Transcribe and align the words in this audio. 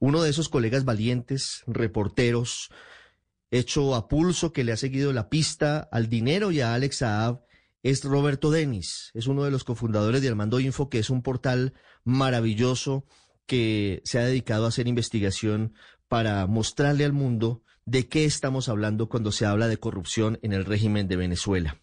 Uno 0.00 0.22
de 0.22 0.30
esos 0.30 0.48
colegas 0.48 0.84
valientes, 0.84 1.62
reporteros, 1.66 2.70
hecho 3.50 3.94
a 3.94 4.08
pulso 4.08 4.52
que 4.52 4.64
le 4.64 4.72
ha 4.72 4.76
seguido 4.76 5.12
la 5.12 5.28
pista 5.28 5.88
al 5.92 6.08
dinero 6.08 6.50
y 6.50 6.60
a 6.60 6.74
Alex 6.74 6.96
Saab, 6.96 7.42
es 7.82 8.02
Roberto 8.04 8.50
Denis. 8.50 9.10
Es 9.14 9.26
uno 9.26 9.44
de 9.44 9.50
los 9.50 9.62
cofundadores 9.62 10.22
de 10.22 10.28
Armando 10.28 10.58
Info, 10.58 10.88
que 10.88 10.98
es 10.98 11.10
un 11.10 11.22
portal 11.22 11.74
maravilloso 12.04 13.04
que 13.46 14.00
se 14.04 14.18
ha 14.18 14.24
dedicado 14.24 14.64
a 14.64 14.68
hacer 14.68 14.88
investigación 14.88 15.74
para 16.08 16.46
mostrarle 16.46 17.04
al 17.04 17.12
mundo 17.12 17.62
de 17.84 18.08
qué 18.08 18.24
estamos 18.24 18.68
hablando 18.68 19.08
cuando 19.08 19.32
se 19.32 19.46
habla 19.46 19.68
de 19.68 19.78
corrupción 19.78 20.38
en 20.42 20.52
el 20.52 20.64
régimen 20.64 21.08
de 21.08 21.16
Venezuela. 21.16 21.80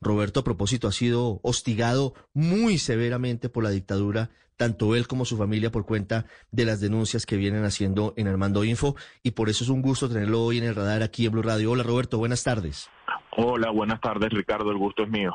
Roberto, 0.00 0.40
a 0.40 0.44
propósito, 0.44 0.88
ha 0.88 0.92
sido 0.92 1.40
hostigado 1.42 2.14
muy 2.34 2.78
severamente 2.78 3.48
por 3.48 3.64
la 3.64 3.70
dictadura, 3.70 4.30
tanto 4.56 4.94
él 4.94 5.06
como 5.06 5.24
su 5.24 5.36
familia, 5.36 5.70
por 5.70 5.86
cuenta 5.86 6.26
de 6.50 6.64
las 6.64 6.80
denuncias 6.80 7.26
que 7.26 7.36
vienen 7.36 7.64
haciendo 7.64 8.14
en 8.16 8.28
Armando 8.28 8.64
Info, 8.64 8.96
y 9.22 9.32
por 9.32 9.48
eso 9.48 9.64
es 9.64 9.70
un 9.70 9.82
gusto 9.82 10.08
tenerlo 10.08 10.42
hoy 10.42 10.58
en 10.58 10.64
el 10.64 10.74
radar 10.74 11.02
aquí 11.02 11.26
en 11.26 11.32
Blue 11.32 11.42
Radio. 11.42 11.72
Hola, 11.72 11.82
Roberto, 11.82 12.18
buenas 12.18 12.42
tardes. 12.42 12.88
Hola, 13.36 13.70
buenas 13.70 14.00
tardes, 14.00 14.30
Ricardo, 14.30 14.70
el 14.70 14.78
gusto 14.78 15.04
es 15.04 15.10
mío. 15.10 15.34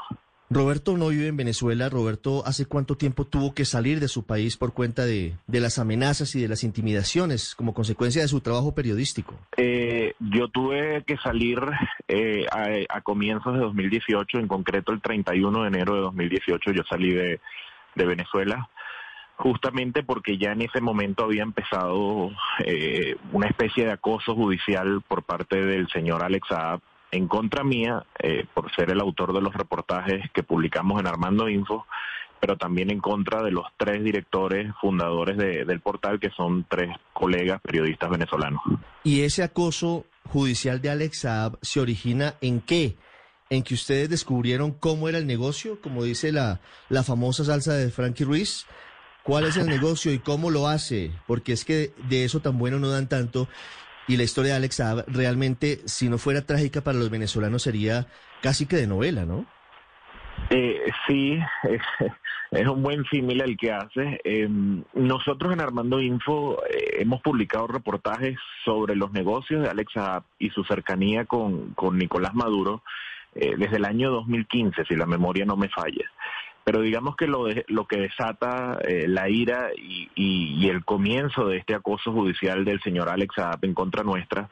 Roberto 0.53 0.98
no 0.98 1.09
vive 1.09 1.27
en 1.27 1.38
Venezuela. 1.38 1.89
Roberto, 1.89 2.43
¿hace 2.45 2.66
cuánto 2.66 2.95
tiempo 2.95 3.25
tuvo 3.25 3.53
que 3.53 3.66
salir 3.66 3.99
de 3.99 4.07
su 4.07 4.25
país 4.25 4.57
por 4.57 4.73
cuenta 4.73 5.03
de, 5.05 5.34
las 5.48 5.79
amenazas 5.79 6.35
y 6.35 6.41
de 6.41 6.48
las 6.48 6.63
intimidaciones 6.63 7.55
como 7.55 7.73
consecuencia 7.73 8.21
de 8.21 8.27
su 8.27 8.41
trabajo 8.41 8.76
periodístico? 8.76 9.35
Eh, 9.57 10.13
yo 10.20 10.48
tuve 10.49 11.03
que 11.05 11.17
salir 11.17 11.59
eh, 12.07 12.45
a, 12.89 13.02
comienzos 13.02 13.53
de 13.53 13.59
2018, 13.59 14.39
en 14.39 14.48
concreto 14.48 14.91
el 14.91 15.02
31 15.02 15.63
de 15.63 15.67
enero 15.67 15.95
de 15.95 16.02
2018 16.02 16.71
yo 16.71 16.84
salí 16.90 17.13
de, 17.13 17.40
Venezuela 17.95 18.70
justamente 19.35 20.04
porque 20.04 20.38
ya 20.38 20.51
en 20.51 20.62
ese 20.62 20.81
momento 20.81 21.23
había 21.23 21.43
empezado 21.43 22.31
eh, 22.65 23.15
una 23.31 23.48
especie 23.48 23.85
de 23.85 23.91
acoso 23.91 24.35
judicial 24.35 25.01
por 25.07 25.23
parte 25.23 25.63
del 25.63 25.88
señor 25.90 26.23
Alex 26.23 26.48
Saab 26.48 26.82
en 27.14 27.28
contra 27.28 27.64
mía 27.64 28.04
eh, 28.20 28.46
por 28.54 28.74
ser 28.76 28.90
el 28.90 29.00
autor 29.00 29.34
de 29.34 29.42
los 29.42 29.54
reportajes 29.54 30.30
que 30.34 30.44
publicamos 30.44 31.00
en 31.00 31.08
Armando 31.08 31.48
Info, 31.48 31.86
pero 32.40 32.58
también 32.58 32.92
en 32.92 33.00
contra 33.00 33.44
de 33.44 33.52
los 33.52 33.66
tres 33.78 34.04
directores 34.04 34.74
fundadores 34.82 35.38
del 35.38 35.80
portal, 35.80 36.20
que 36.20 36.30
son 36.32 36.66
tres 36.68 36.90
colegas 37.14 37.62
periodistas 37.62 38.10
venezolanos. 38.10 38.62
¿Y 39.04 39.22
ese 39.22 39.44
acoso 39.44 40.06
judicial 40.26 40.82
de 40.82 40.90
Alex 40.90 41.20
Saab 41.20 41.58
se 41.62 41.80
origina 41.80 42.34
en 42.41 42.60
qué? 42.60 42.98
¿En 43.50 43.64
que 43.64 43.76
ustedes 43.76 44.10
descubrieron 44.10 44.72
cómo 44.72 45.08
era 45.08 45.20
el 45.20 45.28
negocio, 45.28 45.80
como 45.80 46.04
dice 46.04 46.32
la, 46.32 46.60
la 46.90 47.04
famosa 47.04 47.46
salsa 47.46 47.74
de 47.74 47.91
Frankie 47.91 48.26
Ruiz? 48.26 48.66
¿Cuál 49.22 49.46
es 49.46 49.56
el 49.56 49.68
negocio 49.68 50.12
y 50.12 50.20
cómo 50.20 50.50
lo 50.50 50.68
hace? 50.68 51.12
Porque 51.28 51.54
es 51.54 51.64
que 51.64 51.94
de 52.10 52.26
eso 52.26 52.41
tan 52.41 52.58
bueno 52.58 52.80
no 52.80 52.90
dan 52.90 53.08
tanto. 53.08 53.48
Y 54.07 54.18
la 54.18 54.23
historia 54.23 54.51
de 54.51 54.57
Alex 54.57 54.76
Saab 54.76 55.05
realmente, 55.07 55.82
si 55.85 56.09
no 56.09 56.18
fuera 56.18 56.46
trágica 56.46 56.82
para 56.82 56.98
los 56.98 57.09
venezolanos, 57.09 57.63
sería 57.63 58.07
casi 58.41 58.65
que 58.65 58.76
de 58.76 58.87
novela, 58.87 59.26
¿no? 59.26 59.45
Eh, 60.49 60.91
sí, 61.07 61.40
es, 62.51 62.68
un 62.68 62.84
buen 62.84 63.05
símil 63.05 63.41
el 63.41 63.57
que 63.57 63.71
hace. 63.71 64.19
Em, 64.23 64.84
nosotros 64.94 65.53
en 65.53 65.62
Armando 65.62 66.01
Info 66.01 66.62
eh, 66.66 66.97
hemos 67.00 67.22
publicado 67.22 67.68
reportajes 67.68 68.38
sobre 68.66 68.95
los 68.95 69.12
negocios 69.12 69.63
de 69.63 69.69
Alex 69.69 69.94
Saab 69.94 70.23
y 70.40 70.50
su 70.50 70.63
cercanía 70.63 71.25
con, 71.25 71.73
Nicolás 71.94 72.34
Maduro 72.34 72.84
eh, 73.35 73.56
desde 73.57 73.78
el 73.78 73.85
año 73.85 74.12
2015, 74.12 74.85
si 74.85 74.95
la 74.95 75.06
memoria 75.06 75.45
no 75.45 75.56
me 75.56 75.69
falla. 75.69 76.12
Pero 76.64 76.81
digamos 76.81 77.16
que 77.16 77.28
lo, 77.28 77.47
lo 77.68 77.86
que 77.86 77.97
desata 77.97 78.78
eh, 78.88 79.08
la 79.08 79.30
ira 79.30 79.72
y, 79.75 80.69
el 80.69 80.86
comienzo 80.86 81.46
de 81.47 81.58
este 81.58 81.75
acoso 81.75 82.12
judicial 82.12 82.66
del 82.66 82.81
señor 82.81 83.09
Alex 83.09 83.36
Saab 83.36 83.59
en 83.64 83.74
contra 83.74 84.03
nuestra 84.03 84.50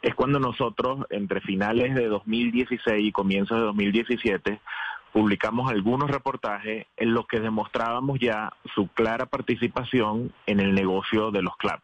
es 0.00 0.14
cuando 0.14 0.40
nosotros, 0.40 1.06
entre 1.10 1.40
finales 1.42 1.94
de 1.94 2.08
2016 2.08 3.06
y 3.06 3.12
comienzos 3.12 3.58
de 3.58 3.64
2017, 3.66 4.60
publicamos 5.12 5.70
algunos 5.70 6.10
reportajes 6.10 6.86
en 6.96 7.14
los 7.14 7.26
que 7.28 7.38
demostrábamos 7.38 8.18
ya 8.18 8.52
su 8.74 8.88
clara 8.88 9.26
participación 9.26 10.32
en 10.46 10.58
el 10.58 10.74
negocio 10.74 11.30
de 11.30 11.42
los 11.42 11.56
clubs. 11.56 11.82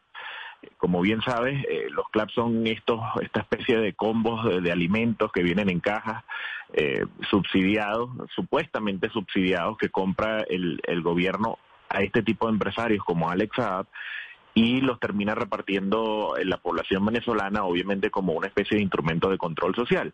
Como 0.78 1.00
bien 1.00 1.20
sabes, 1.22 1.64
eh, 1.68 1.86
los 1.90 2.08
clubs 2.08 2.32
son 2.32 2.66
estos, 2.66 3.00
esta 3.20 3.40
especie 3.40 3.78
de 3.78 3.92
combos 3.92 4.62
de, 4.62 4.72
alimentos 4.72 5.30
que 5.30 5.42
vienen 5.42 5.68
en 5.68 5.78
cajas 5.78 6.24
eh, 6.72 7.04
subsidiados, 7.30 8.10
supuestamente 8.34 9.08
subsidiados, 9.10 9.78
que 9.78 9.88
compra 9.88 10.40
el, 10.48 10.80
el 10.86 11.02
gobierno 11.02 11.58
a 11.88 12.02
este 12.02 12.22
tipo 12.22 12.46
de 12.46 12.52
empresarios 12.52 13.04
como 13.04 13.30
Alex 13.30 13.56
Saab 13.56 13.86
y 14.54 14.80
los 14.80 14.98
termina 14.98 15.36
repartiendo 15.36 16.34
en 16.36 16.50
la 16.50 16.56
población 16.56 17.06
venezolana, 17.06 17.64
obviamente 17.64 18.10
como 18.10 18.32
una 18.32 18.48
especie 18.48 18.76
de 18.76 18.82
instrumento 18.82 19.30
de 19.30 19.38
control 19.38 19.74
social. 19.74 20.12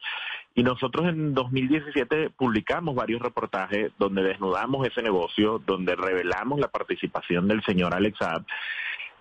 Y 0.54 0.62
nosotros 0.62 1.08
en 1.08 1.32
2017 1.32 2.30
publicamos 2.30 2.94
varios 2.94 3.22
reportajes 3.22 3.92
donde 3.98 4.22
desnudamos 4.22 4.86
ese 4.86 5.02
negocio, 5.02 5.62
donde 5.64 5.96
revelamos 5.96 6.60
la 6.60 6.68
participación 6.68 7.48
del 7.48 7.62
señor 7.64 7.94
Alex 7.94 8.18
Saab 8.18 8.44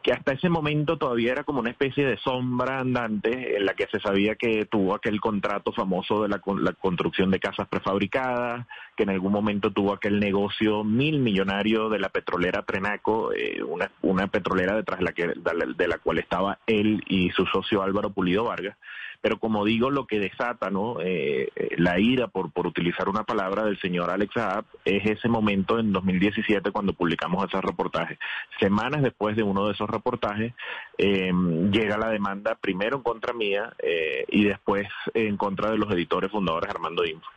que 0.03 0.11
hasta 0.11 0.33
ese 0.33 0.49
momento 0.49 0.97
todavía 0.97 1.31
era 1.31 1.45
como 1.45 1.61
una 1.61 1.69
especie 1.69 2.05
de 2.05 2.17
sombra 2.17 2.79
andante 2.79 3.55
en 3.55 3.65
la 3.65 3.73
que 3.73 3.87
se 3.87 4.01
sabía 4.01 4.35
que 4.35 4.65
tuvo 4.65 4.93
aquel 4.93 5.21
contrato 5.21 5.71
famoso 5.71 6.21
de 6.21 6.29
la, 6.29 6.39
construcción 6.39 7.31
de 7.31 7.39
casas 7.39 7.67
prefabricadas, 7.69 8.67
que 8.97 9.03
en 9.03 9.11
algún 9.11 9.31
momento 9.31 9.71
tuvo 9.71 9.93
aquel 9.93 10.19
negocio 10.19 10.83
mil 10.83 11.19
millonario 11.19 11.87
de 11.87 11.99
la 11.99 12.09
petrolera 12.09 12.63
Trenaco, 12.63 13.31
eh, 13.33 13.63
una, 13.63 13.89
una 14.01 14.27
petrolera 14.27 14.75
detrás 14.75 14.99
de 14.99 15.05
la, 15.05 15.13
que, 15.13 15.27
de 15.27 15.87
la 15.87 15.97
cual 15.99 16.19
estaba 16.19 16.59
él 16.67 17.01
y 17.07 17.29
su 17.29 17.45
socio 17.45 17.81
Álvaro 17.81 18.11
Pulido 18.11 18.43
Vargas 18.43 18.77
pero 19.23 19.39
como 19.39 19.63
digo, 19.63 19.89
lo 19.89 20.05
que 20.05 20.19
desata 20.19 20.69
¿no? 20.69 20.99
Eh, 20.99 21.47
eh, 21.55 21.69
la 21.77 21.97
ira, 21.97 22.27
por, 22.27 22.51
por 22.51 22.67
utilizar 22.67 23.07
una 23.07 23.23
palabra 23.23 23.63
del 23.63 23.79
señor 23.79 24.09
Alex 24.09 24.33
Saab, 24.33 24.65
es 24.83 25.05
ese 25.05 25.29
momento 25.29 25.79
en 25.79 25.93
2017 25.93 26.71
cuando 26.71 26.91
publicamos 26.91 27.45
ese 27.47 27.61
reportaje. 27.61 28.19
Semanas 28.59 29.01
después 29.01 29.37
de 29.37 29.43
uno 29.43 29.65
de 29.67 29.71
esos 29.71 29.89
reportajes, 29.89 30.53
em, 30.97 31.71
llega 31.71 31.97
la 31.97 32.09
demanda 32.09 32.55
primero 32.55 32.97
en 32.97 33.03
contra 33.03 33.31
mía 33.31 33.71
eh, 33.81 34.25
y 34.27 34.43
después 34.43 34.89
en 35.13 35.37
contra 35.37 35.71
de 35.71 35.77
los 35.77 35.89
editores 35.93 36.29
fundadores 36.29 36.69
Armando 36.69 37.05
Info. 37.05 37.29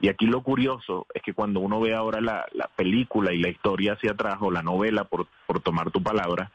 Y 0.00 0.08
aquí 0.08 0.24
lo 0.24 0.42
curioso 0.42 1.06
es 1.12 1.20
que 1.20 1.34
cuando 1.34 1.60
uno 1.60 1.78
ve 1.78 1.94
ahora 1.94 2.22
la, 2.22 2.46
la 2.52 2.70
película 2.74 3.34
y 3.34 3.38
la 3.38 3.50
historia 3.50 3.92
hacia 3.92 4.12
atrás, 4.12 4.38
o 4.40 4.50
la 4.50 4.62
novela, 4.62 5.04
por, 5.04 5.26
por 5.46 5.60
tomar 5.60 5.90
tu 5.90 6.02
palabra, 6.02 6.50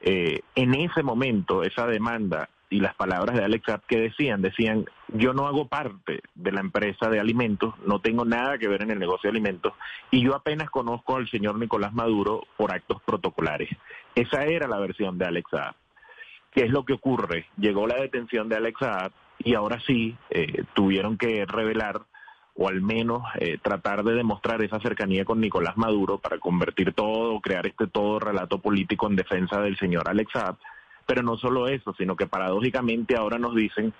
en 0.00 0.74
ese 0.74 1.02
momento 1.02 1.64
esa 1.64 1.84
demanda 1.88 2.48
y 2.70 2.80
las 2.80 2.94
palabras 2.94 3.36
de 3.36 3.44
Alex 3.44 3.64
que 3.86 3.98
decían, 3.98 4.42
decían, 4.42 4.84
yo 5.08 5.32
no 5.32 5.46
hago 5.46 5.68
parte 5.68 6.20
de 6.34 6.52
la 6.52 6.60
empresa 6.60 7.08
de 7.08 7.18
alimentos, 7.18 7.74
no 7.86 8.00
tengo 8.00 8.24
nada 8.24 8.58
que 8.58 8.68
ver 8.68 8.82
en 8.82 8.90
el 8.90 8.98
negocio 8.98 9.28
de 9.28 9.36
alimentos 9.36 9.72
y 10.10 10.22
yo 10.22 10.34
apenas 10.34 10.70
conozco 10.70 11.16
al 11.16 11.28
señor 11.30 11.58
Nicolás 11.58 11.92
Maduro 11.94 12.46
por 12.56 12.72
actos 12.72 13.00
protocolares. 13.02 13.70
Esa 14.14 14.44
era 14.44 14.68
la 14.68 14.78
versión 14.78 15.16
de 15.18 15.26
Alex 15.26 15.50
Saab. 15.50 15.74
¿Qué 16.52 16.64
es 16.64 16.70
lo 16.70 16.84
que 16.84 16.94
ocurre? 16.94 17.46
Llegó 17.56 17.86
la 17.86 17.96
detención 17.96 18.48
de 18.48 18.56
Alex 18.56 18.80
y 19.38 19.54
ahora 19.54 19.80
sí 19.86 20.16
eh, 20.30 20.64
tuvieron 20.74 21.16
que 21.16 21.44
revelar 21.46 22.02
o 22.60 22.68
al 22.68 22.82
menos 22.82 23.22
eh, 23.38 23.58
tratar 23.62 24.02
de 24.02 24.14
demostrar 24.14 24.60
esa 24.62 24.80
cercanía 24.80 25.24
con 25.24 25.40
Nicolás 25.40 25.76
Maduro 25.76 26.18
para 26.18 26.38
convertir 26.38 26.92
todo, 26.92 27.40
crear 27.40 27.66
este 27.66 27.86
todo 27.86 28.18
relato 28.18 28.58
político 28.58 29.06
en 29.06 29.14
defensa 29.14 29.60
del 29.60 29.78
señor 29.78 30.08
Alex 30.08 30.32
pero 31.08 31.22
no 31.22 31.38
solo 31.38 31.68
eso, 31.68 31.94
sino 31.96 32.16
que 32.16 32.26
paradójicamente 32.26 33.16
ahora 33.16 33.38
nos 33.38 33.56
dicen 33.56 33.94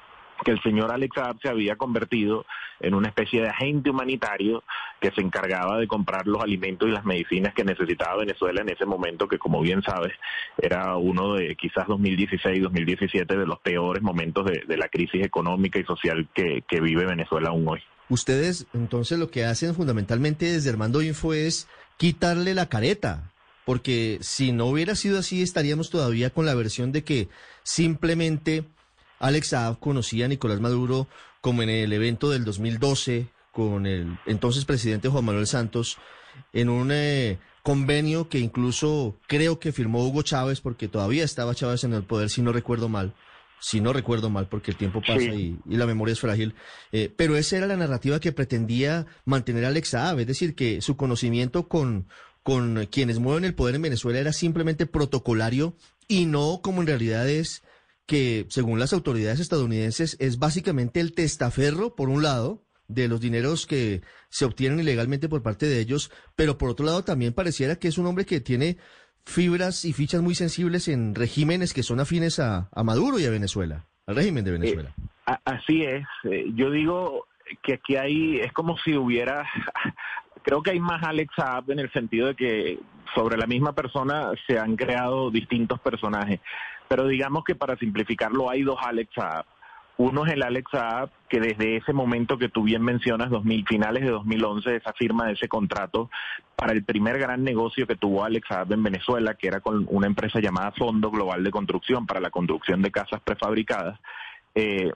que 0.45 0.51
el 0.51 0.63
señor 0.63 0.93
Alex 0.93 1.15
Saab 1.15 1.41
se 1.41 1.49
había 1.49 1.77
convertido 1.77 2.45
en 2.81 2.95
una 2.95 3.09
especie 3.09 3.41
de 3.41 3.49
agente 3.49 3.89
humanitario 3.89 4.63
que 5.01 5.11
se 5.13 5.23
encargaba 5.23 5.79
de 5.79 5.89
comprar 5.89 6.27
los 6.27 6.43
alimentos 6.43 6.87
y 6.87 6.93
las 6.93 7.07
medicinas 7.07 7.55
que 7.55 7.65
necesitaba 7.65 8.19
Venezuela 8.19 8.61
en 8.61 8.69
ese 8.69 8.85
momento, 8.85 9.27
que 9.27 9.39
como 9.39 9.63
bien 9.63 9.83
sabes, 9.83 10.13
era 10.59 10.97
uno 10.97 11.35
de 11.35 11.57
quizás 11.57 11.87
2016-2017 11.87 13.27
de 13.27 13.47
los 13.47 13.59
peores 13.61 14.03
momentos 14.03 14.45
de, 14.45 14.77
la 14.77 14.89
crisis 14.89 15.25
económica 15.25 15.79
y 15.79 15.85
social 15.85 16.29
que, 16.35 16.63
que 16.69 16.81
vive 16.81 17.07
Venezuela 17.07 17.49
aún 17.49 17.67
hoy. 17.69 17.81
Ustedes 18.11 18.67
entonces 18.75 19.19
lo 19.19 19.31
que 19.31 19.47
hacen 19.47 19.75
fundamentalmente 19.75 20.45
desde 20.45 20.71
Armando 20.71 21.01
Info 21.01 21.33
es 21.33 21.69
quitarle 21.97 22.55
la 22.55 22.69
careta 22.69 23.33
porque 23.69 24.17
si 24.23 24.51
no 24.51 24.65
hubiera 24.65 24.95
sido 24.95 25.19
así 25.19 25.43
estaríamos 25.43 25.91
todavía 25.91 26.31
con 26.31 26.47
la 26.47 26.55
versión 26.55 26.91
de 26.91 27.05
que 27.05 27.29
simplemente 27.65 28.65
Alex 29.19 29.49
Saab 29.49 29.79
conocía 29.79 30.25
a 30.25 30.29
Nicolás 30.29 30.59
Maduro 30.59 31.07
como 31.43 31.63
en 31.63 31.69
el 31.69 31.93
evento 31.93 32.31
del 32.31 32.47
2012 32.47 33.27
con 33.53 33.85
el 33.85 34.19
entonces 34.25 34.65
presidente 34.65 35.11
Juan 35.11 35.27
Manuel 35.27 35.47
Santos 35.47 35.99
en 36.55 36.71
un 36.71 36.89
eh, 36.93 37.37
convenio 37.63 38.31
que 38.31 38.39
incluso 38.39 39.19
creo 39.27 39.61
que 39.61 39.71
firmó 39.71 40.03
Hugo 40.03 40.23
Chávez 40.23 40.63
porque 40.63 40.89
todavía 40.89 41.23
estaba 41.23 41.55
Chávez 41.55 41.85
en 41.85 41.93
el 41.93 42.05
poder 42.05 42.31
si 42.31 42.41
no 42.41 42.55
recuerdo 42.55 42.89
mal 42.89 43.13
si 43.61 43.81
no 43.81 43.93
recuerdo 43.93 44.31
mal, 44.31 44.49
porque 44.49 44.71
el 44.71 44.77
tiempo 44.77 45.01
pasa 45.01 45.21
y, 45.21 45.59
la 45.67 45.87
memoria 45.87 46.13
es 46.13 46.21
frágil, 46.21 46.55
eh, 46.93 47.13
pero 47.17 47.37
esa 47.37 47.57
era 47.57 47.67
la 47.67 47.77
narrativa 47.77 48.21
que 48.21 48.33
pretendía 48.33 49.07
mantener 49.25 49.65
Alex 49.65 49.91
Saab, 49.91 50.21
es 50.21 50.27
decir, 50.27 50.55
que 50.55 50.81
su 50.81 50.97
conocimiento 50.97 51.69
con, 51.69 52.07
con 52.49 52.87
quienes 52.87 53.19
mueven 53.19 53.45
el 53.45 53.55
poder 53.55 53.75
en 53.75 53.83
Venezuela 53.83 54.21
era 54.21 54.33
simplemente 54.33 54.87
protocolario 54.87 55.75
y 56.09 56.25
no 56.25 56.61
como 56.63 56.81
en 56.81 56.87
realidad 56.87 57.29
es 57.29 57.63
que, 58.07 58.47
según 58.49 58.79
las 58.79 58.95
autoridades 58.95 59.39
estadounidenses, 59.39 60.17
es 60.19 60.39
básicamente 60.39 61.01
el 61.01 61.13
testaferro, 61.13 61.95
por 61.95 62.09
un 62.09 62.23
lado, 62.23 62.65
de 62.87 63.07
los 63.07 63.21
dineros 63.21 63.67
que 63.67 64.01
se 64.31 64.47
obtienen 64.47 64.81
ilegalmente 64.81 65.29
por 65.29 65.43
parte 65.43 65.67
de 65.67 65.79
ellos, 65.79 66.11
pero 66.37 66.57
por 66.57 66.71
otro 66.71 66.87
lado 66.87 67.05
también 67.05 67.35
pareciera 67.35 67.77
que 67.77 67.89
es 67.89 67.99
un 67.99 68.07
hombre 68.07 68.25
que 68.25 68.41
tiene 68.41 68.79
fibras 69.27 69.85
y 69.85 69.93
fichas 69.93 70.23
muy 70.23 70.35
sensibles 70.35 70.89
en 70.89 71.15
regímenes 71.15 71.75
que 71.75 71.83
son 71.83 72.01
afines 72.01 72.41
a, 72.41 72.71
Maduro 72.83 73.19
y 73.19 73.27
a 73.27 73.31
Venezuela, 73.31 73.85
al 74.07 74.17
régimen 74.17 74.47
de 74.47 74.53
Venezuela. 74.53 74.95
Eh, 74.97 75.35
así 75.45 75.83
es. 75.83 76.07
Eh, 76.25 76.47
yo 76.55 76.71
digo 76.71 77.27
que 77.63 77.75
aquí 77.75 77.97
hay, 77.97 78.41
es 78.41 78.55
como 78.55 78.79
si 78.79 78.97
hubiera, 78.97 79.47
creo 80.49 80.63
que 80.63 80.71
hay 80.71 80.81
más 80.81 81.03
Alex 81.03 81.31
Saab 81.37 81.71
en 81.71 81.79
el 81.79 81.93
sentido 81.93 82.29
de 82.29 82.35
que 82.35 82.79
sobre 83.15 83.37
la 83.37 83.47
misma 83.47 83.75
persona 83.75 84.31
se 84.47 84.59
han 84.59 84.77
creado 84.77 85.31
distintos 85.31 85.79
personajes. 85.79 86.41
Pero 86.89 87.07
digamos 87.07 87.45
que 87.45 87.55
para 87.55 87.77
simplificarlo 87.77 88.49
hay 88.49 88.63
dos 88.63 88.79
Alex 88.83 89.11
Saab. 89.15 89.45
Uno 89.99 90.25
es 90.25 90.33
el 90.33 90.43
Alex 90.43 90.71
Saab, 90.71 91.11
que 91.29 91.39
desde 91.39 91.77
ese 91.77 91.93
momento 91.93 92.39
que 92.39 92.49
tú 92.49 92.63
bien 92.63 92.81
mencionas, 92.81 93.29
2000, 93.29 93.67
finales 93.67 94.05
de 94.05 94.11
2011, 94.11 94.77
esa 94.77 94.95
firma 94.95 95.27
de 95.27 95.35
ese 95.35 95.49
contrato 95.49 96.09
para 96.57 96.73
el 96.73 96.83
primer 96.83 97.19
gran 97.19 97.45
negocio 97.45 97.87
que 97.87 97.97
tuvo 97.97 98.25
Alex 98.25 98.49
Saab 98.49 98.73
en 98.73 98.83
Venezuela, 98.83 99.35
que 99.35 99.49
era 99.49 99.61
con 99.61 99.87
una 99.91 100.07
empresa 100.07 100.41
llamada 100.41 100.73
Fondo 100.73 101.11
Global 101.11 101.45
de 101.45 101.51
Construcción 101.51 102.07
para 102.07 102.21
la 102.21 102.31
construcción 102.31 102.81
de 102.81 102.91
casas 102.91 103.21
prefabricadas. 103.21 104.01
Eh, 104.55 104.91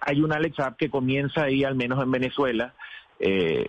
hay 0.00 0.22
un 0.22 0.32
Alex 0.32 0.56
Saab 0.56 0.76
que 0.76 0.88
comienza 0.88 1.42
ahí, 1.42 1.62
al 1.62 1.74
menos 1.74 2.02
en 2.02 2.10
Venezuela, 2.10 2.72
eh, 3.20 3.68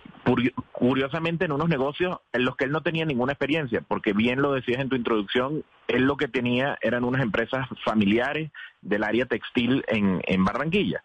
curiosamente 0.72 1.44
en 1.44 1.52
unos 1.52 1.68
negocios 1.68 2.18
en 2.32 2.44
los 2.44 2.56
que 2.56 2.64
él 2.64 2.72
no 2.72 2.82
tenía 2.82 3.04
ninguna 3.04 3.32
experiencia, 3.32 3.82
porque 3.86 4.12
bien 4.12 4.42
lo 4.42 4.52
decías 4.52 4.80
en 4.80 4.88
tu 4.88 4.96
introducción, 4.96 5.64
él 5.88 6.02
lo 6.02 6.16
que 6.16 6.28
tenía 6.28 6.76
eran 6.80 7.04
unas 7.04 7.22
empresas 7.22 7.66
familiares 7.84 8.50
del 8.82 9.04
área 9.04 9.26
textil 9.26 9.84
en, 9.88 10.20
en 10.26 10.44
Barranquilla. 10.44 11.02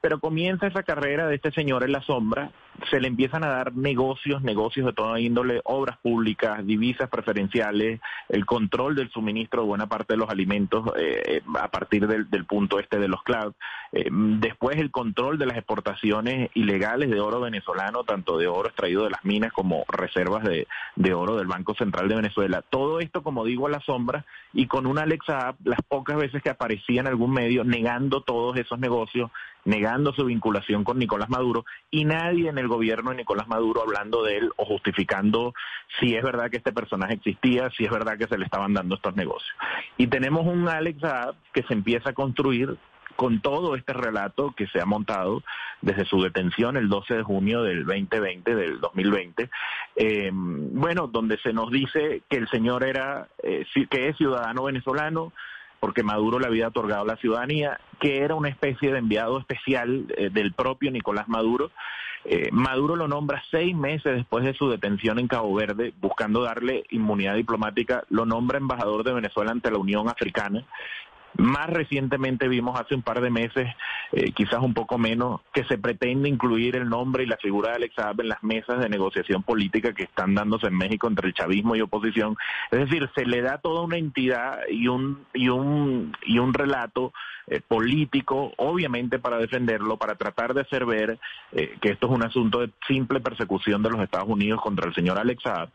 Pero 0.00 0.20
comienza 0.20 0.66
esa 0.66 0.82
carrera 0.82 1.26
de 1.26 1.34
este 1.36 1.52
señor 1.52 1.84
en 1.84 1.92
la 1.92 2.02
sombra, 2.02 2.50
se 2.90 3.00
le 3.00 3.08
empiezan 3.08 3.44
a 3.44 3.48
dar 3.48 3.74
negocios, 3.74 4.42
negocios 4.42 4.86
de 4.86 4.92
toda 4.92 5.20
índole, 5.20 5.60
obras 5.64 5.98
públicas, 5.98 6.64
divisas 6.64 7.08
preferenciales, 7.08 8.00
el 8.28 8.46
control 8.46 8.94
del 8.94 9.10
suministro 9.10 9.62
de 9.62 9.68
buena 9.68 9.88
parte 9.88 10.14
de 10.14 10.18
los 10.18 10.30
alimentos 10.30 10.90
eh, 10.96 11.42
a 11.58 11.68
partir 11.68 12.06
del, 12.06 12.44
punto 12.46 12.78
este 12.78 12.98
de 12.98 13.08
los 13.08 13.22
clouds. 13.22 13.56
Eh, 13.92 14.08
después 14.10 14.78
el 14.78 14.90
control 14.90 15.38
de 15.38 15.46
las 15.46 15.56
exportaciones 15.56 16.50
ilegales 16.54 17.10
de 17.10 17.20
oro 17.20 17.40
venezolano, 17.40 18.04
tanto 18.04 18.38
de 18.38 18.46
oro 18.46 18.68
extraído 18.68 19.04
de 19.04 19.10
las 19.10 19.24
minas 19.24 19.52
como 19.52 19.84
reservas 19.88 20.44
de, 20.44 20.66
de 20.96 21.14
oro 21.14 21.36
del 21.36 21.46
Banco 21.46 21.74
Central 21.74 22.08
de 22.08 22.16
Venezuela. 22.16 22.62
Todo 22.62 23.00
esto, 23.00 23.22
como 23.22 23.44
digo, 23.44 23.66
a 23.66 23.70
la 23.70 23.80
sombra 23.80 24.24
y 24.52 24.66
con 24.66 24.86
una 24.86 25.02
Alexa 25.02 25.54
las 25.64 25.80
pocas 25.82 26.16
veces 26.16 26.42
que 26.42 26.50
aparecía 26.50 27.00
en 27.00 27.06
algún 27.06 27.32
medio 27.32 27.64
negando 27.64 28.22
todos 28.22 28.56
esos 28.56 28.78
negocios, 28.78 29.30
negando 29.64 30.12
su 30.12 30.24
vinculación 30.24 30.84
con 30.84 30.98
Nicolás 30.98 31.28
Maduro 31.28 31.64
y 31.90 32.04
nadie 32.04 32.48
en 32.48 32.58
el 32.60 32.68
gobierno 32.68 33.10
de 33.10 33.16
Nicolás 33.16 33.48
Maduro 33.48 33.82
hablando 33.82 34.22
de 34.22 34.38
él 34.38 34.50
o 34.56 34.64
justificando 34.64 35.54
si 35.98 36.14
es 36.14 36.22
verdad 36.22 36.50
que 36.50 36.58
este 36.58 36.72
personaje 36.72 37.14
existía, 37.14 37.70
si 37.70 37.84
es 37.84 37.90
verdad 37.90 38.16
que 38.18 38.26
se 38.26 38.38
le 38.38 38.44
estaban 38.44 38.74
dando 38.74 38.94
estos 38.94 39.16
negocios. 39.16 39.54
Y 39.96 40.06
tenemos 40.06 40.46
un 40.46 40.68
Alex 40.68 41.00
Saab 41.00 41.34
que 41.52 41.62
se 41.64 41.74
empieza 41.74 42.10
a 42.10 42.14
construir 42.14 42.76
con 43.16 43.40
todo 43.40 43.76
este 43.76 43.92
relato 43.92 44.54
que 44.56 44.66
se 44.68 44.80
ha 44.80 44.86
montado 44.86 45.42
desde 45.82 46.06
su 46.06 46.22
detención 46.22 46.76
el 46.76 46.88
12 46.88 47.16
de 47.16 47.22
junio 47.22 47.62
del 47.62 47.84
2020, 47.84 48.54
del 48.54 48.80
2020, 48.80 49.50
eh, 49.96 50.30
bueno, 50.32 51.06
donde 51.06 51.36
se 51.38 51.52
nos 51.52 51.70
dice 51.70 52.22
que 52.30 52.36
el 52.36 52.48
señor 52.48 52.82
era, 52.82 53.28
eh, 53.42 53.66
que 53.90 54.08
es 54.08 54.16
ciudadano 54.16 54.64
venezolano, 54.64 55.32
porque 55.80 56.02
Maduro 56.02 56.38
le 56.38 56.46
había 56.46 56.68
otorgado 56.68 57.04
la 57.04 57.16
ciudadanía, 57.16 57.80
que 58.00 58.18
era 58.18 58.34
una 58.34 58.50
especie 58.50 58.92
de 58.92 58.98
enviado 58.98 59.38
especial 59.38 60.06
eh, 60.16 60.30
del 60.30 60.52
propio 60.52 60.90
Nicolás 60.90 61.28
Maduro. 61.28 61.70
Eh, 62.24 62.50
Maduro 62.52 62.96
lo 62.96 63.08
nombra 63.08 63.42
seis 63.50 63.74
meses 63.74 64.14
después 64.14 64.44
de 64.44 64.54
su 64.54 64.68
detención 64.68 65.18
en 65.18 65.28
Cabo 65.28 65.54
Verde, 65.54 65.94
buscando 66.00 66.42
darle 66.42 66.84
inmunidad 66.90 67.34
diplomática, 67.34 68.04
lo 68.10 68.26
nombra 68.26 68.58
embajador 68.58 69.04
de 69.04 69.14
Venezuela 69.14 69.52
ante 69.52 69.70
la 69.70 69.78
Unión 69.78 70.08
Africana 70.08 70.64
más 71.36 71.68
recientemente 71.68 72.48
vimos 72.48 72.78
hace 72.78 72.94
un 72.94 73.02
par 73.02 73.20
de 73.20 73.30
meses, 73.30 73.68
eh, 74.12 74.32
quizás 74.32 74.60
un 74.60 74.74
poco 74.74 74.98
menos, 74.98 75.40
que 75.52 75.64
se 75.64 75.78
pretende 75.78 76.28
incluir 76.28 76.76
el 76.76 76.88
nombre 76.88 77.22
y 77.22 77.26
la 77.26 77.36
figura 77.36 77.70
de 77.70 77.76
Alex 77.76 77.94
Saab 77.94 78.20
en 78.20 78.28
las 78.28 78.42
mesas 78.42 78.80
de 78.80 78.88
negociación 78.88 79.42
política 79.42 79.92
que 79.92 80.04
están 80.04 80.34
dándose 80.34 80.66
en 80.66 80.76
México 80.76 81.06
entre 81.08 81.28
el 81.28 81.34
chavismo 81.34 81.76
y 81.76 81.80
oposición. 81.80 82.36
Es 82.70 82.80
decir, 82.80 83.08
se 83.14 83.24
le 83.24 83.42
da 83.42 83.58
toda 83.58 83.82
una 83.82 83.96
entidad 83.96 84.60
y 84.68 84.88
un 84.88 85.24
y 85.32 85.48
un 85.48 86.16
y 86.24 86.38
un 86.38 86.52
relato 86.52 87.12
eh, 87.46 87.60
político, 87.66 88.52
obviamente 88.56 89.18
para 89.18 89.38
defenderlo, 89.38 89.96
para 89.96 90.14
tratar 90.14 90.54
de 90.54 90.62
hacer 90.62 90.84
ver 90.84 91.18
eh, 91.52 91.76
que 91.80 91.90
esto 91.90 92.06
es 92.06 92.12
un 92.12 92.24
asunto 92.24 92.60
de 92.60 92.70
simple 92.86 93.20
persecución 93.20 93.82
de 93.82 93.90
los 93.90 94.00
Estados 94.00 94.28
Unidos 94.28 94.60
contra 94.60 94.88
el 94.88 94.94
señor 94.94 95.18
Alex 95.18 95.42
Saab 95.42 95.70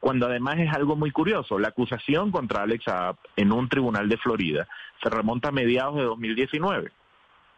cuando 0.00 0.26
además 0.26 0.58
es 0.58 0.72
algo 0.72 0.96
muy 0.96 1.10
curioso. 1.10 1.58
La 1.58 1.68
acusación 1.68 2.30
contra 2.30 2.62
Alex 2.62 2.84
Saab 2.84 3.16
en 3.36 3.52
un 3.52 3.68
tribunal 3.68 4.08
de 4.08 4.18
Florida 4.18 4.66
se 5.02 5.10
remonta 5.10 5.48
a 5.48 5.52
mediados 5.52 5.96
de 5.96 6.02
2019 6.02 6.92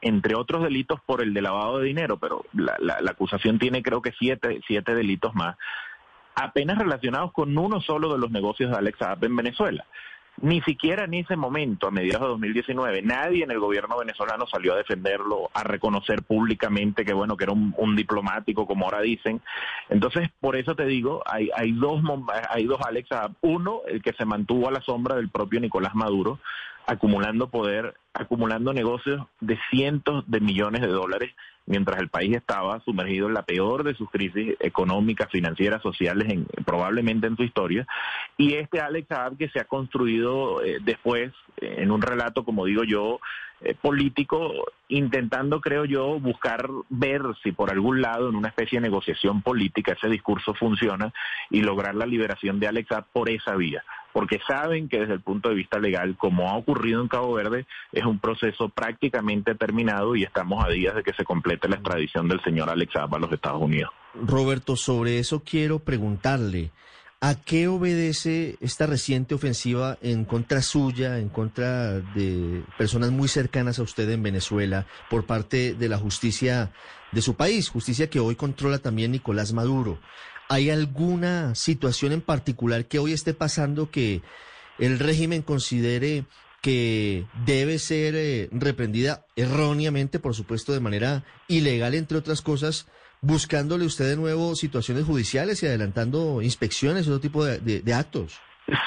entre 0.02 0.34
otros 0.34 0.62
delitos 0.62 1.00
por 1.04 1.22
el 1.22 1.34
de 1.34 1.42
lavado 1.42 1.78
de 1.78 1.86
dinero, 1.86 2.18
pero 2.18 2.44
la, 2.52 2.76
acusación 3.08 3.58
tiene 3.58 3.82
creo 3.82 4.02
que 4.02 4.12
siete, 4.12 4.60
siete 4.66 4.94
delitos 4.94 5.34
más, 5.34 5.56
apenas 6.34 6.78
relacionados 6.78 7.32
con 7.32 7.56
uno 7.56 7.80
solo 7.80 8.12
de 8.12 8.18
los 8.18 8.30
negocios 8.30 8.70
de 8.70 8.76
Alex 8.76 8.98
Saab 8.98 9.24
en 9.24 9.36
Venezuela. 9.36 9.86
Ni 10.42 10.60
siquiera 10.62 11.04
en 11.04 11.14
ese 11.14 11.34
momento, 11.34 11.88
a 11.88 11.90
mediados 11.90 12.22
de 12.22 12.28
2019, 12.28 13.02
nadie 13.02 13.44
en 13.44 13.50
el 13.50 13.58
gobierno 13.58 13.98
venezolano 13.98 14.46
salió 14.46 14.74
a 14.74 14.76
defenderlo, 14.76 15.50
a 15.54 15.62
reconocer 15.62 16.22
públicamente 16.22 17.04
que 17.04 17.14
bueno, 17.14 17.36
que 17.36 17.44
era 17.44 17.52
un, 17.52 17.96
diplomático, 17.96 18.66
como 18.66 18.84
ahora 18.84 19.00
dicen. 19.00 19.40
Entonces, 19.88 20.28
por 20.40 20.56
eso 20.56 20.74
te 20.74 20.84
digo, 20.84 21.22
hay, 21.24 21.48
hay 21.56 21.72
dos 21.72 22.02
hay 22.50 22.64
dos 22.64 22.80
Alex 22.86 23.08
Uno, 23.40 23.80
el 23.88 24.02
que 24.02 24.12
se 24.12 24.26
mantuvo 24.26 24.68
a 24.68 24.72
la 24.72 24.82
sombra 24.82 25.16
del 25.16 25.30
propio 25.30 25.60
Nicolás 25.60 25.94
Maduro, 25.94 26.38
acumulando 26.86 27.50
poder, 27.50 27.94
acumulando 28.14 28.72
negocios 28.72 29.26
de 29.40 29.58
cientos 29.70 30.24
de 30.26 30.40
millones 30.40 30.82
de 30.82 30.88
dólares 30.88 31.34
mientras 31.66 32.00
el 32.00 32.08
país 32.08 32.34
estaba 32.36 32.80
sumergido 32.80 33.26
en 33.26 33.34
la 33.34 33.42
peor 33.42 33.82
de 33.82 33.94
sus 33.94 34.08
crisis 34.10 34.54
económicas, 34.60 35.28
financieras, 35.30 35.82
sociales, 35.82 36.32
en, 36.32 36.46
probablemente 36.64 37.26
en 37.26 37.36
su 37.36 37.42
historia. 37.42 37.86
Y 38.36 38.54
este 38.54 38.80
Alex 38.80 39.08
Saab 39.08 39.36
que 39.36 39.48
se 39.48 39.60
ha 39.60 39.64
construido 39.64 40.62
eh, 40.62 40.78
después 40.80 41.32
en 41.56 41.90
un 41.90 42.02
relato, 42.02 42.44
como 42.44 42.64
digo 42.64 42.84
yo, 42.84 43.20
eh, 43.60 43.74
político, 43.74 44.52
intentando, 44.88 45.60
creo 45.60 45.84
yo, 45.84 46.18
buscar 46.20 46.68
ver 46.88 47.22
si 47.42 47.52
por 47.52 47.70
algún 47.70 48.00
lado, 48.00 48.28
en 48.28 48.36
una 48.36 48.48
especie 48.48 48.78
de 48.78 48.88
negociación 48.88 49.42
política, 49.42 49.92
ese 49.92 50.08
discurso 50.08 50.54
funciona 50.54 51.12
y 51.50 51.62
lograr 51.62 51.94
la 51.94 52.06
liberación 52.06 52.60
de 52.60 52.68
Alex 52.68 52.88
Saab 52.88 53.06
por 53.12 53.30
esa 53.30 53.56
vía 53.56 53.82
porque 54.16 54.40
saben 54.48 54.88
que 54.88 55.00
desde 55.00 55.12
el 55.12 55.20
punto 55.20 55.50
de 55.50 55.56
vista 55.56 55.78
legal, 55.78 56.16
como 56.16 56.48
ha 56.48 56.56
ocurrido 56.56 57.02
en 57.02 57.08
Cabo 57.08 57.34
Verde, 57.34 57.66
es 57.92 58.02
un 58.06 58.18
proceso 58.18 58.70
prácticamente 58.70 59.54
terminado 59.54 60.16
y 60.16 60.22
estamos 60.22 60.64
a 60.64 60.70
días 60.70 60.94
de 60.94 61.02
que 61.02 61.12
se 61.12 61.22
complete 61.22 61.68
la 61.68 61.76
extradición 61.76 62.26
del 62.26 62.42
señor 62.42 62.70
Alex 62.70 62.96
a 62.96 63.18
los 63.18 63.30
Estados 63.30 63.60
Unidos. 63.60 63.90
Roberto, 64.14 64.74
sobre 64.74 65.18
eso 65.18 65.42
quiero 65.44 65.80
preguntarle. 65.80 66.70
¿A 67.20 67.34
qué 67.34 67.66
obedece 67.66 68.56
esta 68.60 68.86
reciente 68.86 69.34
ofensiva 69.34 69.96
en 70.02 70.26
contra 70.26 70.60
suya, 70.60 71.18
en 71.18 71.30
contra 71.30 72.00
de 72.00 72.62
personas 72.76 73.10
muy 73.10 73.26
cercanas 73.26 73.78
a 73.78 73.82
usted 73.82 74.10
en 74.10 74.22
Venezuela, 74.22 74.86
por 75.08 75.24
parte 75.24 75.72
de 75.72 75.88
la 75.88 75.96
justicia 75.96 76.72
de 77.12 77.22
su 77.22 77.34
país, 77.34 77.70
justicia 77.70 78.10
que 78.10 78.20
hoy 78.20 78.36
controla 78.36 78.78
también 78.78 79.12
Nicolás 79.12 79.54
Maduro? 79.54 79.98
¿Hay 80.50 80.68
alguna 80.68 81.54
situación 81.54 82.12
en 82.12 82.20
particular 82.20 82.84
que 82.84 82.98
hoy 82.98 83.14
esté 83.14 83.32
pasando 83.32 83.90
que 83.90 84.20
el 84.78 84.98
régimen 84.98 85.40
considere 85.40 86.26
que 86.60 87.26
debe 87.46 87.78
ser 87.78 88.14
eh, 88.14 88.48
reprendida 88.52 89.24
erróneamente, 89.36 90.18
por 90.18 90.34
supuesto, 90.34 90.72
de 90.72 90.80
manera 90.80 91.24
ilegal, 91.48 91.94
entre 91.94 92.18
otras 92.18 92.42
cosas, 92.42 92.86
buscándole 93.20 93.84
usted 93.84 94.08
de 94.10 94.16
nuevo 94.16 94.54
situaciones 94.54 95.04
judiciales 95.04 95.62
y 95.62 95.66
adelantando 95.66 96.42
inspecciones, 96.42 97.06
otro 97.06 97.20
tipo 97.20 97.44
de 97.44 97.94
actos? 97.94 98.40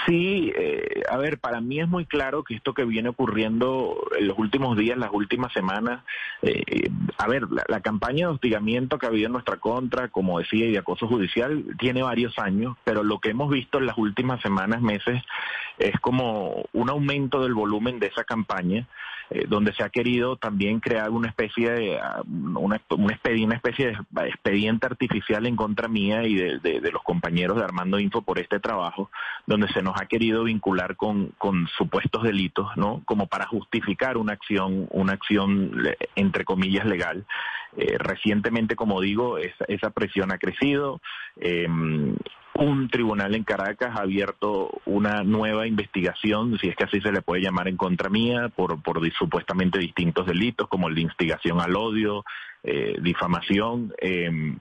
Sí, 0.05 0.51
eh, 0.57 1.03
a 1.09 1.15
ver, 1.15 1.39
para 1.39 1.61
mí 1.61 1.79
es 1.79 1.87
muy 1.87 2.05
claro 2.05 2.43
que 2.43 2.53
esto 2.53 2.73
que 2.73 2.83
viene 2.83 3.07
ocurriendo 3.07 3.95
en 4.17 4.27
los 4.27 4.37
últimos 4.37 4.77
días, 4.77 4.97
las 4.97 5.11
últimas 5.13 5.53
semanas, 5.53 6.03
eh, 6.41 6.89
a 7.17 7.27
ver, 7.29 7.43
la, 7.49 7.79
campaña 7.79 8.27
de 8.27 8.33
hostigamiento 8.33 8.97
que 8.97 9.05
ha 9.05 9.09
habido 9.09 9.27
en 9.27 9.33
nuestra 9.33 9.55
contra, 9.55 10.09
como 10.09 10.39
decía, 10.39 10.65
y 10.65 10.73
de 10.73 10.79
acoso 10.79 11.07
judicial, 11.07 11.63
tiene 11.79 12.03
varios 12.03 12.37
años, 12.39 12.75
pero 12.83 13.03
lo 13.03 13.19
que 13.19 13.29
hemos 13.29 13.49
visto 13.49 13.77
en 13.77 13.85
las 13.85 13.97
últimas 13.97 14.41
semanas, 14.41 14.81
meses, 14.81 15.23
es 15.77 15.97
como 16.01 16.65
un 16.73 16.89
aumento 16.89 17.41
del 17.41 17.53
volumen 17.53 17.99
de 17.99 18.07
esa 18.07 18.25
campaña. 18.25 18.85
Eh, 19.31 19.45
donde 19.47 19.73
se 19.73 19.83
ha 19.83 19.89
querido 19.89 20.37
también 20.37 20.79
crear 20.79 21.11
una 21.11 21.27
especie 21.27 21.69
de 21.69 21.99
ah, 21.99 22.23
una, 22.25 22.81
una, 22.89 23.13
especie, 23.13 23.97
de 24.09 24.27
expediente 24.27 24.87
artificial 24.87 25.45
en 25.45 25.55
contra 25.55 25.87
mía 25.87 26.23
y 26.23 26.33
de, 26.33 26.57
de, 26.59 26.91
los 26.91 27.03
compañeros 27.03 27.57
de 27.57 27.63
Armando 27.63 27.99
Info 27.99 28.23
por 28.23 28.39
este 28.39 28.59
trabajo, 28.59 29.11
donde 29.45 29.67
se 29.67 29.83
nos 29.83 30.01
ha 30.01 30.07
querido 30.07 30.45
vincular 30.45 30.95
con, 30.95 31.27
con 31.37 31.67
supuestos 31.77 32.23
delitos, 32.23 32.75
¿no? 32.75 33.03
Como 33.05 33.27
para 33.27 33.45
justificar 33.45 34.17
una 34.17 34.33
acción, 34.33 34.87
una 34.89 35.13
acción 35.13 35.73
entre 36.15 36.43
comillas 36.43 36.87
legal. 36.87 37.23
Eh, 37.77 37.99
recientemente, 37.99 38.75
como 38.75 38.99
digo, 38.99 39.37
esa, 39.37 39.65
esa 39.67 39.91
presión 39.91 40.31
ha 40.31 40.39
crecido. 40.39 41.01
Eh, 41.39 41.67
un 42.59 42.89
tribunal 42.89 43.35
en 43.35 43.43
Caracas 43.43 43.95
ha 43.95 44.01
abierto 44.01 44.81
una 44.85 45.23
nueva 45.23 45.67
investigación, 45.67 46.57
si 46.59 46.69
es 46.69 46.75
que 46.75 46.83
así 46.83 47.01
se 47.01 47.11
le 47.11 47.21
puede 47.21 47.41
llamar, 47.41 47.67
en 47.67 47.77
contra 47.77 48.09
mía 48.09 48.49
por, 48.55 48.81
por 48.81 48.99
supuestamente 49.13 49.79
distintos 49.79 50.25
delitos 50.25 50.67
como 50.67 50.89
de 50.89 51.01
instigación 51.01 51.61
al 51.61 51.75
odio, 51.75 52.23
eh, 52.63 52.97
difamación. 53.01 53.93
Eh, 54.01 54.55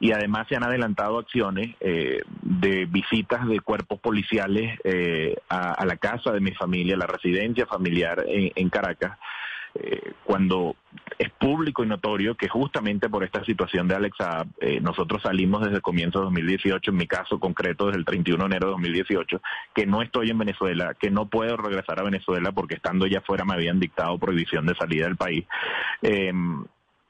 y 0.00 0.12
además 0.12 0.46
se 0.48 0.56
han 0.56 0.64
adelantado 0.64 1.18
acciones 1.18 1.74
eh, 1.80 2.20
de 2.42 2.86
visitas 2.86 3.46
de 3.46 3.60
cuerpos 3.60 4.00
policiales 4.00 4.78
eh, 4.84 5.36
a, 5.48 5.84
la 5.84 5.96
casa 5.96 6.32
de 6.32 6.40
mi 6.40 6.52
familia, 6.52 6.96
la 6.96 7.06
residencia 7.06 7.66
familiar 7.66 8.24
en, 8.26 8.68
Caracas, 8.68 9.18
eh, 9.74 10.12
cuando 10.24 10.76
es 11.18 11.30
público 11.30 11.84
y 11.84 11.86
notorio 11.86 12.34
que 12.34 12.48
justamente 12.48 13.08
por 13.08 13.24
esta 13.24 13.44
situación 13.44 13.88
de 13.88 13.94
Alex 13.94 14.16
nosotros 14.80 15.22
salimos 15.22 15.62
desde 15.62 15.76
el 15.76 15.82
comienzo 15.82 16.18
de 16.18 16.24
2018, 16.26 16.90
en 16.90 16.96
mi 16.96 17.06
caso 17.06 17.38
concreto 17.38 17.86
desde 17.86 17.98
el 17.98 18.04
31 18.04 18.44
de 18.44 18.46
enero 18.46 18.66
de 18.66 18.72
2018, 18.72 19.40
que 19.74 19.86
no 19.86 20.02
estoy 20.02 20.30
en 20.30 20.38
Venezuela, 20.38 20.94
que 20.98 21.10
no 21.10 21.26
puedo 21.26 21.56
regresar 21.56 22.00
a 22.00 22.04
Venezuela 22.04 22.52
porque 22.52 22.74
estando 22.74 23.06
ya 23.06 23.20
fuera 23.20 23.44
me 23.44 23.54
habían 23.54 23.80
dictado 23.80 24.18
prohibición 24.18 24.66
de 24.66 24.74
salida 24.74 25.06
del 25.06 25.16
país. 25.16 25.44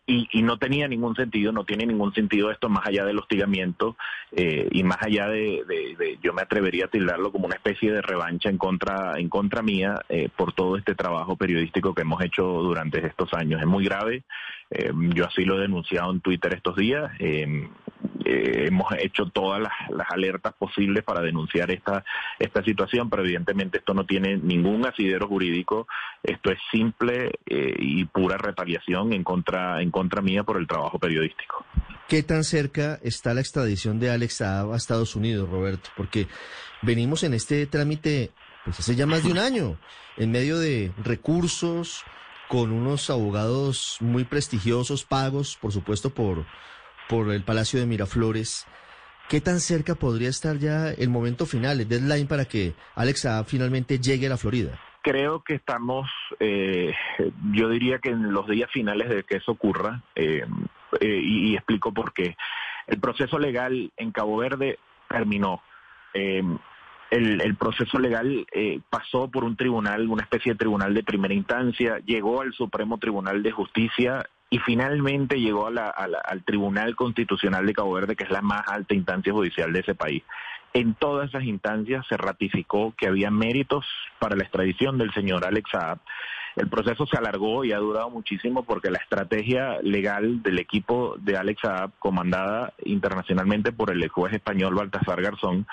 Y, 0.06 0.28
y, 0.32 0.42
no 0.42 0.58
tenía 0.58 0.86
ningún 0.86 1.16
sentido, 1.16 1.50
no 1.50 1.64
tiene 1.64 1.86
ningún 1.86 2.12
sentido 2.12 2.50
esto 2.50 2.68
más 2.68 2.86
allá 2.86 3.06
del 3.06 3.18
hostigamiento 3.18 3.96
eh, 4.32 4.68
y 4.70 4.82
más 4.82 4.98
allá 5.00 5.28
de, 5.28 5.64
de, 5.66 6.18
yo 6.22 6.34
me 6.34 6.42
atrevería 6.42 6.84
a 6.84 6.88
tildarlo 6.88 7.32
como 7.32 7.46
una 7.46 7.56
especie 7.56 7.90
de 7.90 8.02
revancha 8.02 8.50
en 8.50 8.58
contra, 8.58 9.14
en 9.16 9.30
contra 9.30 9.62
mía 9.62 9.98
eh, 10.10 10.28
por 10.36 10.52
todo 10.52 10.76
este 10.76 10.94
trabajo 10.94 11.36
periodístico 11.36 11.94
que 11.94 12.02
hemos 12.02 12.22
hecho 12.22 12.44
durante 12.44 13.06
estos 13.06 13.32
años. 13.32 13.62
Es 13.62 13.66
muy 13.66 13.84
grave, 13.86 14.24
eh, 14.70 14.92
yo 15.14 15.24
así 15.24 15.46
lo 15.46 15.56
he 15.56 15.62
denunciado 15.62 16.12
en 16.12 16.20
Twitter 16.20 16.52
estos 16.52 16.76
días. 16.76 17.10
Eh, 18.24 18.66
hemos 18.68 18.86
hecho 18.98 19.26
todas 19.26 19.60
las, 19.60 19.72
alertas 20.10 20.54
posibles 20.54 21.02
para 21.02 21.20
denunciar 21.20 21.70
esta, 21.70 22.04
esta 22.38 22.62
situación, 22.62 23.10
pero 23.10 23.24
evidentemente 23.24 23.78
esto 23.78 23.94
no 23.94 24.06
tiene 24.06 24.36
ningún 24.36 24.86
asidero 24.86 25.26
jurídico, 25.26 25.88
esto 26.22 26.52
es 26.52 26.58
simple 26.70 27.32
eh, 27.46 27.74
y 27.78 28.04
pura 28.04 28.36
retaliación 28.36 29.12
en 29.12 29.24
contra, 29.24 29.82
en 29.82 29.90
contra 29.90 30.22
mía 30.22 30.44
por 30.44 30.58
el 30.58 30.66
trabajo 30.66 30.98
periodístico. 30.98 31.64
¿Qué 32.08 32.22
tan 32.22 32.44
cerca 32.44 33.00
está 33.02 33.34
la 33.34 33.40
extradición 33.40 33.98
de 33.98 34.10
Alex 34.10 34.42
a 34.42 34.76
Estados 34.76 35.16
Unidos, 35.16 35.48
Roberto? 35.48 35.90
Porque 35.96 36.28
venimos 36.82 37.24
en 37.24 37.34
este 37.34 37.66
trámite 37.66 38.30
pues 38.64 38.80
hace 38.80 38.94
ya 38.94 39.06
más 39.06 39.22
de 39.24 39.30
un 39.30 39.38
año, 39.38 39.78
en 40.16 40.30
medio 40.30 40.58
de 40.58 40.92
recursos, 41.02 42.02
con 42.48 42.72
unos 42.72 43.10
abogados 43.10 43.98
muy 44.00 44.24
prestigiosos, 44.24 45.04
pagos, 45.04 45.58
por 45.60 45.72
supuesto, 45.72 46.10
por 46.10 46.46
por 47.08 47.30
el 47.32 47.42
Palacio 47.42 47.80
de 47.80 47.86
Miraflores. 47.86 48.66
¿Qué 49.28 49.40
tan 49.40 49.60
cerca 49.60 49.94
podría 49.94 50.28
estar 50.28 50.58
ya 50.58 50.90
el 50.90 51.08
momento 51.08 51.46
final, 51.46 51.80
el 51.80 51.88
deadline 51.88 52.28
para 52.28 52.44
que 52.44 52.74
Alex 52.94 53.26
finalmente 53.46 53.98
llegue 53.98 54.26
a 54.26 54.30
la 54.30 54.36
Florida? 54.36 54.78
Creo 55.02 55.42
que 55.42 55.54
estamos, 55.54 56.08
eh, 56.40 56.94
yo 57.52 57.68
diría 57.68 57.98
que 57.98 58.10
en 58.10 58.32
los 58.32 58.46
días 58.46 58.70
finales 58.70 59.08
de 59.08 59.22
que 59.22 59.36
eso 59.36 59.52
ocurra, 59.52 60.02
eh, 60.14 60.44
eh, 61.00 61.20
y, 61.22 61.54
explico 61.54 61.92
por 61.92 62.12
qué. 62.12 62.36
El 62.86 63.00
proceso 63.00 63.38
legal 63.38 63.92
en 63.96 64.12
Cabo 64.12 64.36
Verde 64.36 64.78
terminó. 65.08 65.62
El, 66.14 66.60
el, 67.10 67.56
proceso 67.56 67.98
legal 67.98 68.46
pasó 68.88 69.28
por 69.28 69.44
un 69.44 69.56
tribunal, 69.56 70.08
una 70.08 70.22
especie 70.22 70.52
de 70.52 70.58
tribunal 70.58 70.94
de 70.94 71.02
primera 71.02 71.34
instancia, 71.34 71.98
llegó 72.04 72.40
al 72.40 72.52
Supremo 72.52 72.98
Tribunal 72.98 73.42
de 73.42 73.50
Justicia 73.52 74.24
y 74.50 74.58
finalmente 74.58 75.40
llegó 75.40 75.66
al 75.66 76.44
Tribunal 76.44 76.94
Constitucional 76.94 77.66
de 77.66 77.72
Cabo 77.72 77.92
Verde, 77.92 78.16
que 78.16 78.24
es 78.24 78.30
la 78.30 78.42
más 78.42 78.62
alta 78.68 78.94
instancia 78.94 79.32
judicial 79.32 79.72
de 79.72 79.80
ese 79.80 79.94
país. 79.94 80.22
En 80.72 80.94
todas 80.94 81.28
esas 81.28 81.44
instancias 81.44 82.04
se 82.08 82.16
ratificó 82.16 82.94
que 82.96 83.06
había 83.06 83.30
méritos 83.30 83.86
para 84.18 84.36
la 84.36 84.42
extradición 84.42 84.98
del 84.98 85.12
señor 85.12 85.46
Alex 85.46 85.70
Saab. 85.70 85.98
El 86.56 86.68
proceso 86.68 87.06
se 87.06 87.16
alargó 87.16 87.64
y 87.64 87.72
ha 87.72 87.78
durado 87.78 88.10
muchísimo 88.10 88.64
porque 88.64 88.90
la 88.90 88.98
estrategia 88.98 89.78
legal 89.82 90.42
del 90.42 90.58
equipo 90.58 91.16
de 91.18 91.36
Alex 91.36 91.60
Saab, 91.62 91.90
comandada 91.98 92.72
internacionalmente 92.84 93.72
por 93.72 93.90
el 93.90 94.08
juez 94.08 94.34
español 94.34 94.74
Baltasar 94.74 95.20
Garzón, 95.20 95.66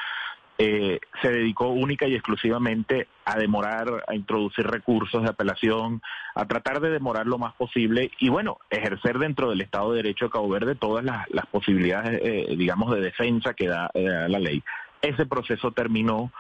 eh, 0.58 1.00
se 1.22 1.32
dedicó 1.32 1.70
única 1.70 2.08
y 2.08 2.14
exclusivamente 2.14 3.08
a 3.26 3.36
demorar, 3.38 4.04
a 4.08 4.14
introducir 4.14 4.68
recursos 4.68 5.24
de 5.24 5.30
apelación, 5.30 6.02
a 6.36 6.46
tratar 6.46 6.82
de 6.82 6.92
demorar 6.92 7.26
lo 7.26 7.40
más 7.40 7.54
posible 7.56 8.12
y 8.20 8.30
bueno, 8.30 8.60
ejercer 8.70 9.18
dentro 9.18 9.50
del 9.50 9.62
Estado 9.62 9.92
de 9.92 10.04
Derecho 10.04 10.26
de 10.26 10.32
Cabo 10.32 10.50
Verde 10.50 10.76
todas 10.76 11.04
las, 11.04 11.26
posibilidades, 11.48 12.22
eh, 12.24 12.56
digamos, 12.56 12.94
de 12.94 13.02
defensa 13.02 13.54
que 13.54 13.68
da, 13.68 13.90
eh, 13.94 14.04
da, 14.04 14.28
la 14.28 14.40
ley. 14.40 14.62
Ese 15.02 15.26
proceso 15.26 15.72
terminó 15.72 16.32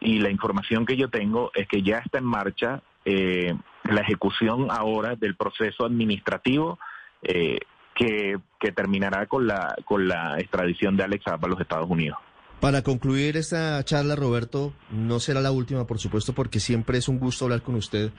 y 0.00 0.18
la 0.18 0.30
información 0.30 0.84
que 0.84 0.96
yo 0.96 1.08
tengo 1.08 1.50
es 1.54 1.66
que 1.66 1.82
ya 1.82 1.98
está 1.98 2.18
en 2.18 2.24
marcha 2.24 2.82
la 3.04 4.00
ejecución 4.00 4.68
ahora 4.70 5.16
del 5.16 5.34
proceso 5.34 5.84
administrativo 5.84 6.78
que, 7.22 8.38
que 8.60 8.72
terminará 8.72 9.26
con 9.26 9.46
la, 9.46 9.74
con 9.84 10.06
la 10.06 10.38
extradición 10.38 10.96
de 10.96 11.04
Alex 11.04 11.26
a 11.26 11.38
los 11.46 11.60
Estados 11.60 11.88
Unidos. 11.88 12.18
Para 12.62 12.82
concluir 12.82 13.36
esta 13.36 13.84
charla, 13.84 14.14
Roberto, 14.14 14.72
no 14.88 15.18
será 15.18 15.40
la 15.40 15.50
última, 15.50 15.84
por 15.84 15.98
supuesto, 15.98 16.32
porque 16.32 16.60
siempre 16.60 16.96
es 16.96 17.08
un 17.08 17.18
gusto 17.18 17.44
hablar 17.44 17.62
con 17.62 17.74
usted. 17.74 18.12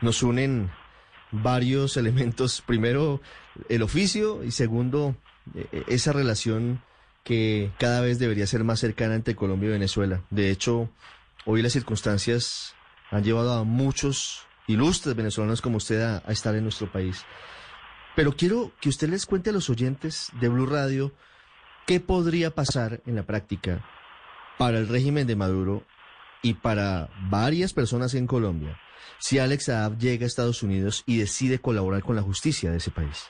Nos 0.00 0.24
unen 0.24 0.72
varios 1.30 1.96
elementos. 1.96 2.62
Primero, 2.62 3.20
el 3.68 3.82
oficio 3.82 4.42
y 4.42 4.50
segundo, 4.50 5.14
e, 5.54 5.68
e, 5.70 5.84
esa 5.86 6.12
relación 6.12 6.82
que 7.22 7.70
cada 7.78 8.00
vez 8.00 8.18
debería 8.18 8.44
ser 8.48 8.64
más 8.64 8.80
cercana 8.80 9.14
entre 9.14 9.36
Colombia 9.36 9.68
y 9.68 9.72
Venezuela. 9.74 10.24
De 10.30 10.50
hecho, 10.50 10.90
hoy 11.46 11.62
las 11.62 11.72
circunstancias 11.72 12.74
han 13.12 13.22
llevado 13.22 13.52
a 13.52 13.62
muchos 13.62 14.48
ilustres 14.66 15.14
venezolanos 15.14 15.62
como 15.62 15.76
usted 15.76 16.02
a, 16.02 16.24
a 16.26 16.32
estar 16.32 16.56
en 16.56 16.64
nuestro 16.64 16.90
país. 16.90 17.24
Pero 18.16 18.32
quiero 18.32 18.72
que 18.80 18.88
usted 18.88 19.08
les 19.08 19.26
cuente 19.26 19.50
a 19.50 19.52
los 19.52 19.70
oyentes 19.70 20.32
de 20.40 20.48
Blue 20.48 20.66
Radio 20.66 21.14
¿Qué 21.90 21.98
podría 21.98 22.54
pasar 22.54 23.00
en 23.04 23.16
la 23.16 23.24
práctica 23.24 23.84
para 24.58 24.78
el 24.78 24.86
régimen 24.86 25.26
de 25.26 25.34
Maduro 25.34 25.82
y 26.40 26.54
para 26.54 27.10
varias 27.28 27.72
personas 27.72 28.14
en 28.14 28.28
Colombia 28.28 28.80
si 29.18 29.40
Alex 29.40 29.64
Saab 29.64 29.98
llega 29.98 30.22
a 30.22 30.28
Estados 30.28 30.62
Unidos 30.62 31.02
y 31.04 31.18
decide 31.18 31.58
colaborar 31.58 32.04
con 32.04 32.14
la 32.14 32.22
justicia 32.22 32.70
de 32.70 32.76
ese 32.76 32.92
país? 32.92 33.24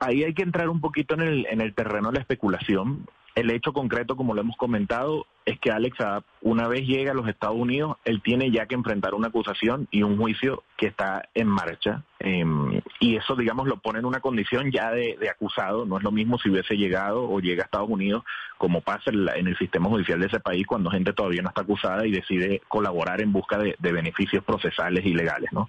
Ahí 0.00 0.24
hay 0.24 0.34
que 0.34 0.42
entrar 0.42 0.68
un 0.68 0.80
poquito 0.80 1.14
en 1.14 1.20
el, 1.22 1.46
en 1.46 1.60
el 1.60 1.74
terreno 1.74 2.08
de 2.08 2.14
la 2.14 2.20
especulación 2.20 3.06
el 3.36 3.50
hecho 3.50 3.74
concreto, 3.74 4.16
como 4.16 4.32
lo 4.32 4.40
hemos 4.40 4.56
comentado, 4.56 5.26
es 5.44 5.60
que 5.60 5.70
Alex 5.70 5.98
una 6.40 6.68
vez 6.68 6.86
llega 6.86 7.12
a 7.12 7.14
los 7.14 7.28
Estados 7.28 7.56
Unidos, 7.56 7.98
él 8.06 8.22
tiene 8.22 8.50
ya 8.50 8.64
que 8.64 8.74
enfrentar 8.74 9.12
una 9.12 9.28
acusación 9.28 9.86
y 9.90 10.02
un 10.02 10.16
juicio 10.16 10.64
que 10.78 10.86
está 10.86 11.28
en 11.34 11.46
marcha. 11.46 12.02
Em, 12.18 12.80
y 12.98 13.16
eso, 13.16 13.36
digamos, 13.36 13.68
lo 13.68 13.76
pone 13.76 13.98
en 13.98 14.06
una 14.06 14.20
condición 14.20 14.72
ya 14.72 14.90
de, 14.90 15.18
acusado. 15.28 15.84
No 15.84 15.98
es 15.98 16.02
lo 16.02 16.12
mismo 16.12 16.38
si 16.38 16.48
hubiese 16.48 16.78
llegado 16.78 17.28
o 17.28 17.38
llega 17.40 17.64
a 17.64 17.66
Estados 17.66 17.90
Unidos, 17.90 18.24
como 18.56 18.80
pasa 18.80 19.10
en, 19.10 19.46
el 19.46 19.58
sistema 19.58 19.90
judicial 19.90 20.18
de 20.18 20.28
ese 20.28 20.40
país, 20.40 20.66
cuando 20.66 20.90
gente 20.90 21.12
todavía 21.12 21.42
no 21.42 21.50
está 21.50 21.60
acusada 21.60 22.06
y 22.06 22.12
decide 22.12 22.62
colaborar 22.68 23.20
en 23.20 23.32
busca 23.32 23.58
de, 23.58 23.76
de 23.78 23.92
beneficios 23.92 24.42
procesales 24.44 25.04
y 25.04 25.12
legales, 25.12 25.52
¿no? 25.52 25.68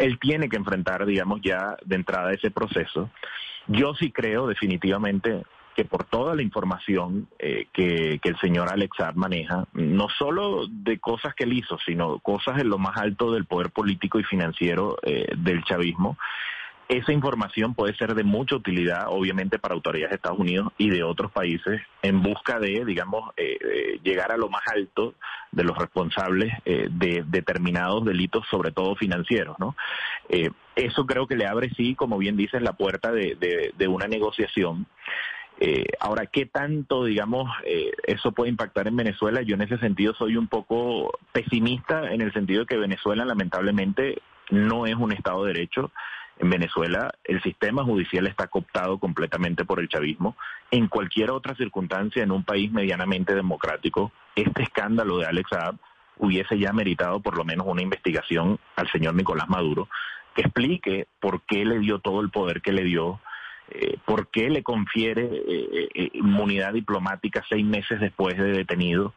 Él 0.00 0.18
tiene 0.18 0.48
que 0.48 0.56
enfrentar, 0.56 1.04
digamos, 1.04 1.40
ya 1.42 1.76
de 1.84 1.96
entrada 1.96 2.32
ese 2.32 2.50
proceso. 2.50 3.10
Yo 3.68 3.94
sí 3.94 4.10
creo 4.10 4.46
definitivamente 4.46 5.42
que 5.76 5.84
por 5.84 6.04
toda 6.04 6.34
la 6.34 6.42
información 6.42 7.28
eh, 7.38 7.66
que, 7.72 8.18
el 8.22 8.38
señor 8.40 8.72
Alex 8.72 8.96
maneja, 9.14 9.66
no 9.74 10.08
solo 10.08 10.66
de 10.68 10.98
cosas 10.98 11.34
que 11.34 11.44
él 11.44 11.52
hizo, 11.52 11.78
sino 11.86 12.18
cosas 12.20 12.58
en 12.58 12.70
lo 12.70 12.78
más 12.78 12.96
alto 12.96 13.30
del 13.30 13.44
poder 13.44 13.70
político 13.70 14.18
y 14.18 14.24
financiero 14.24 14.96
eh, 15.02 15.32
del 15.36 15.62
chavismo, 15.64 16.16
esa 16.90 17.12
información 17.12 17.74
puede 17.74 17.94
ser 17.96 18.14
de 18.14 18.24
mucha 18.24 18.56
utilidad, 18.56 19.06
obviamente, 19.08 19.58
para 19.58 19.74
autoridades 19.74 20.10
de 20.10 20.16
Estados 20.16 20.38
Unidos 20.38 20.72
y 20.76 20.90
de 20.90 21.02
otros 21.02 21.32
países 21.32 21.80
en 22.02 22.22
busca 22.22 22.58
de, 22.58 22.84
digamos, 22.84 23.30
eh, 23.36 23.98
llegar 24.02 24.32
a 24.32 24.36
lo 24.36 24.48
más 24.48 24.62
alto 24.74 25.14
de 25.52 25.64
los 25.64 25.76
responsables 25.76 26.52
de 26.64 27.24
determinados 27.26 28.04
delitos, 28.04 28.46
sobre 28.50 28.70
todo 28.70 28.94
financieros, 28.94 29.58
¿no? 29.58 29.74
eso 30.76 31.06
creo 31.06 31.26
que 31.26 31.34
le 31.34 31.46
abre, 31.46 31.70
sí, 31.76 31.96
como 31.96 32.16
bien 32.16 32.36
dices, 32.36 32.62
la 32.62 32.74
puerta 32.74 33.10
de, 33.10 33.72
de 33.76 33.88
una 33.88 34.06
negociación 34.06 34.86
eh, 35.62 35.84
ahora, 36.00 36.24
¿qué 36.24 36.46
tanto, 36.46 37.04
digamos, 37.04 37.50
eh, 37.66 37.92
eso 38.06 38.32
puede 38.32 38.50
impactar 38.50 38.88
en 38.88 38.96
Venezuela? 38.96 39.42
Yo 39.42 39.56
en 39.56 39.60
ese 39.60 39.76
sentido 39.76 40.14
soy 40.14 40.36
un 40.38 40.48
poco 40.48 41.12
pesimista 41.32 42.12
en 42.12 42.22
el 42.22 42.32
sentido 42.32 42.60
de 42.60 42.66
que 42.66 42.78
Venezuela 42.78 43.26
lamentablemente 43.26 44.22
no 44.50 44.86
es 44.86 44.94
un 44.94 45.12
Estado 45.12 45.44
de 45.44 45.52
Derecho. 45.52 45.92
En 46.40 46.48
Venezuela 46.48 47.12
el 47.22 47.42
sistema 47.42 47.84
judicial 47.84 48.26
está 48.26 48.46
cooptado 48.46 48.98
completamente 48.98 49.66
por 49.66 49.78
el 49.78 49.88
chavismo. 49.88 50.36
En 50.70 50.88
cualquier 50.88 51.30
otra 51.30 51.54
circunstancia, 51.54 52.22
en 52.22 52.32
un 52.32 52.44
país 52.44 52.72
medianamente 52.72 53.34
democrático, 53.34 54.10
este 54.34 54.62
escándalo 54.62 55.18
de 55.18 55.26
Alex 55.26 55.50
Saab 55.50 55.76
hubiese 56.16 56.58
ya 56.58 56.72
meritado 56.72 57.20
por 57.20 57.36
lo 57.36 57.44
menos 57.44 57.66
una 57.66 57.82
investigación 57.82 58.58
al 58.76 58.90
señor 58.90 59.14
Nicolás 59.14 59.50
Maduro 59.50 59.88
que 60.34 60.42
explique 60.42 61.08
por 61.20 61.42
qué 61.42 61.64
le 61.66 61.78
dio 61.78 61.98
todo 61.98 62.22
el 62.22 62.30
poder 62.30 62.62
que 62.62 62.72
le 62.72 62.84
dio, 62.84 63.20
eh, 63.70 63.98
por 64.06 64.28
qué 64.28 64.48
le 64.48 64.62
confiere 64.62 65.24
eh, 65.24 65.88
eh, 65.94 66.10
inmunidad 66.14 66.72
diplomática 66.72 67.44
seis 67.50 67.64
meses 67.66 68.00
después 68.00 68.38
de 68.38 68.52
detenido, 68.52 69.12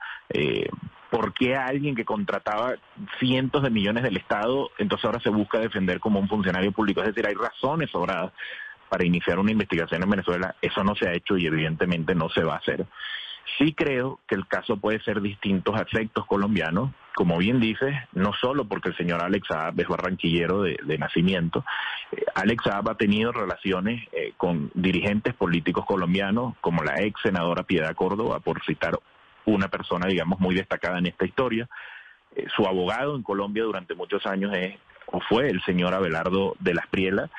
por 1.13 1.32
qué 1.32 1.55
alguien 1.55 1.93
que 1.93 2.05
contrataba 2.05 2.74
cientos 3.20 3.62
de 3.62 3.70
millones 3.70 4.01
del 4.01 4.17
Estado, 4.17 4.72
entonces 4.79 5.05
ahora 5.05 5.20
se 5.20 5.29
busca 5.29 5.60
defender 5.60 6.00
como 6.00 6.20
un 6.20 6.27
funcionario 6.27 6.72
público. 6.72 7.01
Es 7.01 7.10
decir, 7.10 7.27
hay 7.27 7.36
razones 7.36 7.91
sobradas 7.91 8.34
para 8.89 9.05
iniciar 9.05 9.38
una 9.38 9.51
investigación 9.51 10.01
en 10.01 10.10
Venezuela. 10.10 10.55
Eso 10.60 10.84
no 10.84 10.96
se 10.96 11.08
ha 11.08 11.13
hecho 11.13 11.38
y 11.38 11.46
evidentemente 11.46 12.15
no 12.15 12.29
se 12.29 12.43
va 12.43 12.55
a 12.55 12.58
hacer. 12.58 12.88
Sí 13.60 13.74
creo 13.74 14.22
que 14.27 14.34
el 14.34 14.48
caso 14.48 14.77
puede 14.77 15.03
ser 15.03 15.22
distinto 15.22 15.75
a 15.75 15.86
colombianos, 16.25 16.89
como 17.13 17.38
bien 17.38 17.60
dices, 17.60 17.93
no 18.13 18.32
solo 18.34 18.65
porque 18.65 18.89
el 18.89 18.98
señor 18.98 19.22
Alex 19.22 19.48
Saab 19.48 19.79
es 19.79 19.88
barranquillero 19.88 20.63
de, 20.63 20.98
nacimiento, 20.98 21.63
eh, 22.12 22.25
Alex 22.34 22.63
Saab 22.63 22.89
ha 22.89 22.96
tenido 22.96 23.32
relaciones 23.32 24.03
eh, 24.13 24.34
con 24.36 24.72
dirigentes 24.74 25.36
políticos 25.36 25.86
colombianos, 25.86 26.55
como 26.60 26.84
la 26.84 27.03
ex 27.03 27.22
senadora 27.22 27.62
Piedad 27.62 27.93
Córdoba, 27.93 28.39
por 28.39 28.63
citar 28.65 28.98
una 29.45 29.67
persona, 29.67 30.07
digamos, 30.07 30.39
muy 30.39 30.55
destacada 30.55 31.00
en 31.00 31.07
esta 31.07 31.25
historia. 31.25 31.67
Eh, 32.35 32.45
su 32.55 32.65
abogado 32.65 33.15
en 33.15 33.23
Colombia 33.23 33.63
durante 33.63 33.95
muchos 33.95 34.25
años 34.25 34.53
es 34.55 34.75
o 35.07 35.19
fue 35.19 35.50
el 35.50 35.62
señor 35.63 35.93
Abelardo 35.93 36.55
de 36.59 36.73
las 36.73 36.88
Prielas, 36.88 37.29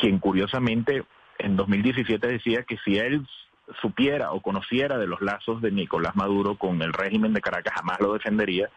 quien 0.00 0.18
curiosamente 0.18 1.04
en 1.38 1.56
2017 1.56 2.26
decía 2.26 2.64
que 2.64 2.76
si 2.84 2.98
él 2.98 3.26
supiera 3.80 4.32
o 4.32 4.40
conociera 4.40 4.98
de 4.98 5.06
los 5.06 5.20
lazos 5.20 5.62
de 5.62 5.70
Nicolás 5.70 6.16
Maduro 6.16 6.56
con 6.56 6.82
el 6.82 6.92
régimen 6.92 7.32
de 7.32 7.40
Caracas, 7.40 7.74
jamás 7.74 8.00
lo 8.00 8.12
defendería. 8.12 8.68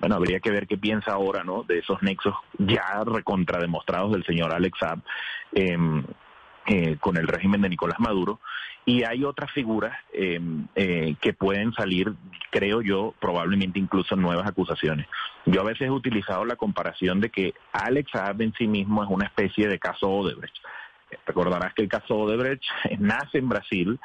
Bueno, 0.00 0.16
habría 0.16 0.40
que 0.40 0.50
ver 0.50 0.66
qué 0.66 0.76
piensa 0.76 1.12
ahora, 1.12 1.44
¿no? 1.44 1.62
De 1.62 1.78
esos 1.78 2.02
nexos 2.02 2.34
ya 2.58 3.02
recontrademostrados 3.04 4.12
del 4.12 4.24
señor 4.24 4.52
Alex 4.52 4.78
Saab 4.78 5.00
em, 5.52 6.04
eh, 6.66 6.96
con 6.98 7.16
el 7.16 7.26
régimen 7.26 7.60
de 7.60 7.68
Nicolás 7.68 8.00
Maduro. 8.00 8.40
Y 8.86 9.04
hay 9.04 9.24
otras 9.24 9.50
figuras 9.52 9.96
em, 10.12 10.66
eh, 10.74 11.14
que 11.20 11.32
pueden 11.32 11.72
salir, 11.72 12.12
creo 12.50 12.82
yo, 12.82 13.14
probablemente 13.20 13.78
incluso 13.78 14.16
nuevas 14.16 14.46
acusaciones. 14.46 15.06
Yo 15.46 15.60
a 15.60 15.64
veces 15.64 15.88
he 15.88 15.90
utilizado 15.90 16.44
la 16.44 16.56
comparación 16.56 17.20
de 17.20 17.30
que 17.30 17.54
Alex 17.72 18.10
Saab 18.12 18.42
en 18.42 18.52
sí 18.54 18.66
mismo 18.66 19.02
es 19.02 19.10
una 19.10 19.26
especie 19.26 19.68
de 19.68 19.78
caso 19.78 20.08
Odebrecht. 20.08 20.56
Recordarás 21.26 21.74
que 21.74 21.82
el 21.82 21.88
caso 21.88 22.16
Odebrecht 22.16 22.64
nace 22.98 23.38
en 23.38 23.48
Brasil, 23.48 24.00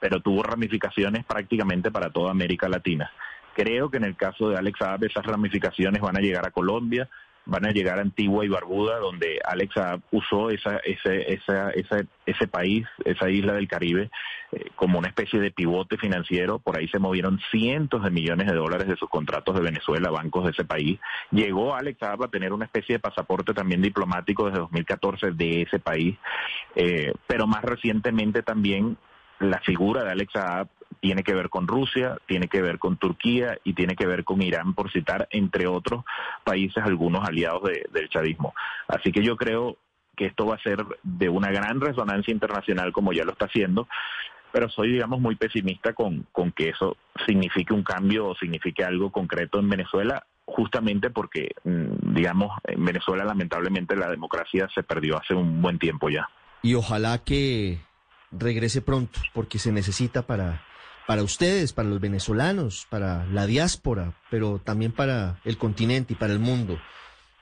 pero 0.00 0.20
tuvo 0.20 0.42
ramificaciones 0.42 1.24
prácticamente 1.24 1.90
para 1.90 2.10
toda 2.10 2.30
América 2.30 2.68
Latina. 2.68 3.10
Creo 3.54 3.90
que 3.90 3.98
en 3.98 4.04
el 4.04 4.16
caso 4.16 4.48
de 4.48 4.56
Alex 4.56 4.78
Saab 4.78 5.04
esas 5.04 5.26
ramificaciones 5.26 6.00
van 6.00 6.16
a 6.16 6.20
llegar 6.20 6.46
a 6.46 6.50
Colombia, 6.50 7.08
van 7.44 7.66
a 7.66 7.70
llegar 7.70 7.98
a 7.98 8.02
Antigua 8.02 8.44
y 8.44 8.48
Barbuda, 8.48 8.98
donde 8.98 9.40
Alex 9.44 9.74
usó 10.10 10.50
esa, 10.50 10.76
ese, 10.78 11.32
esa, 11.32 11.72
ese 12.24 12.46
país, 12.46 12.86
esa 13.04 13.28
isla 13.30 13.54
del 13.54 13.68
Caribe, 13.68 14.10
eh, 14.52 14.70
como 14.76 14.98
una 14.98 15.08
especie 15.08 15.40
de 15.40 15.50
pivote 15.50 15.96
financiero. 15.96 16.58
Por 16.58 16.78
ahí 16.78 16.88
se 16.88 16.98
movieron 16.98 17.40
cientos 17.50 18.04
de 18.04 18.10
millones 18.10 18.46
de 18.46 18.54
dólares 18.54 18.86
de 18.86 18.96
sus 18.96 19.08
contratos 19.08 19.54
de 19.54 19.62
Venezuela, 19.62 20.10
bancos 20.10 20.44
de 20.44 20.50
ese 20.50 20.64
país. 20.64 21.00
Llegó 21.30 21.74
Alex 21.74 21.98
Saab 21.98 22.24
a 22.24 22.28
tener 22.28 22.52
una 22.52 22.66
especie 22.66 22.96
de 22.96 23.00
pasaporte 23.00 23.52
también 23.54 23.82
diplomático 23.82 24.46
desde 24.46 24.60
2014 24.60 25.32
de 25.32 25.62
ese 25.62 25.78
país, 25.80 26.16
eh, 26.76 27.12
pero 27.26 27.46
más 27.46 27.62
recientemente 27.62 28.42
también 28.42 28.96
la 29.40 29.58
figura 29.60 30.04
de 30.04 30.10
Alex 30.12 30.32
Saab 30.32 30.68
tiene 31.02 31.24
que 31.24 31.34
ver 31.34 31.50
con 31.50 31.66
Rusia, 31.66 32.16
tiene 32.26 32.46
que 32.46 32.62
ver 32.62 32.78
con 32.78 32.96
Turquía 32.96 33.58
y 33.64 33.72
tiene 33.74 33.96
que 33.96 34.06
ver 34.06 34.22
con 34.22 34.40
Irán, 34.40 34.72
por 34.72 34.92
citar, 34.92 35.26
entre 35.32 35.66
otros 35.66 36.04
países, 36.44 36.80
algunos 36.84 37.28
aliados 37.28 37.68
del 37.90 38.08
chavismo. 38.08 38.54
Así 38.86 39.10
que 39.10 39.20
yo 39.20 39.36
creo 39.36 39.76
que 40.16 40.26
esto 40.26 40.46
va 40.46 40.54
a 40.54 40.62
ser 40.62 40.86
de 41.02 41.28
una 41.28 41.50
gran 41.50 41.80
resonancia 41.80 42.32
internacional, 42.32 42.92
como 42.92 43.12
ya 43.12 43.24
lo 43.24 43.32
está 43.32 43.46
haciendo, 43.46 43.88
pero 44.52 44.68
soy, 44.68 44.92
digamos, 44.92 45.18
muy 45.18 45.34
pesimista 45.34 45.92
con, 45.92 46.24
con 46.30 46.52
que 46.52 46.68
eso 46.68 46.96
signifique 47.26 47.74
un 47.74 47.82
cambio 47.82 48.28
o 48.28 48.36
signifique 48.36 48.84
algo 48.84 49.10
concreto 49.10 49.58
en 49.58 49.68
Venezuela, 49.68 50.24
justamente 50.44 51.10
porque, 51.10 51.48
mm, 51.64 52.14
digamos, 52.14 52.52
en 52.62 52.84
Venezuela 52.84 53.24
lamentablemente 53.24 53.96
la 53.96 54.08
democracia 54.08 54.68
se 54.72 54.84
perdió 54.84 55.18
hace 55.18 55.34
un 55.34 55.60
buen 55.60 55.80
tiempo 55.80 56.10
ya. 56.10 56.28
Y 56.62 56.74
ojalá 56.74 57.18
que 57.24 57.80
regrese 58.30 58.82
pronto, 58.82 59.18
porque 59.32 59.58
se 59.58 59.72
necesita 59.72 60.28
para, 60.28 60.62
para 61.06 61.22
ustedes, 61.22 61.72
para 61.72 61.88
los 61.88 62.00
venezolanos, 62.00 62.86
para 62.90 63.26
la 63.26 63.46
diáspora, 63.46 64.14
pero 64.30 64.60
también 64.62 64.92
para 64.92 65.40
el 65.44 65.58
continente 65.58 66.14
y 66.14 66.16
para 66.16 66.32
el 66.32 66.38
mundo. 66.38 66.78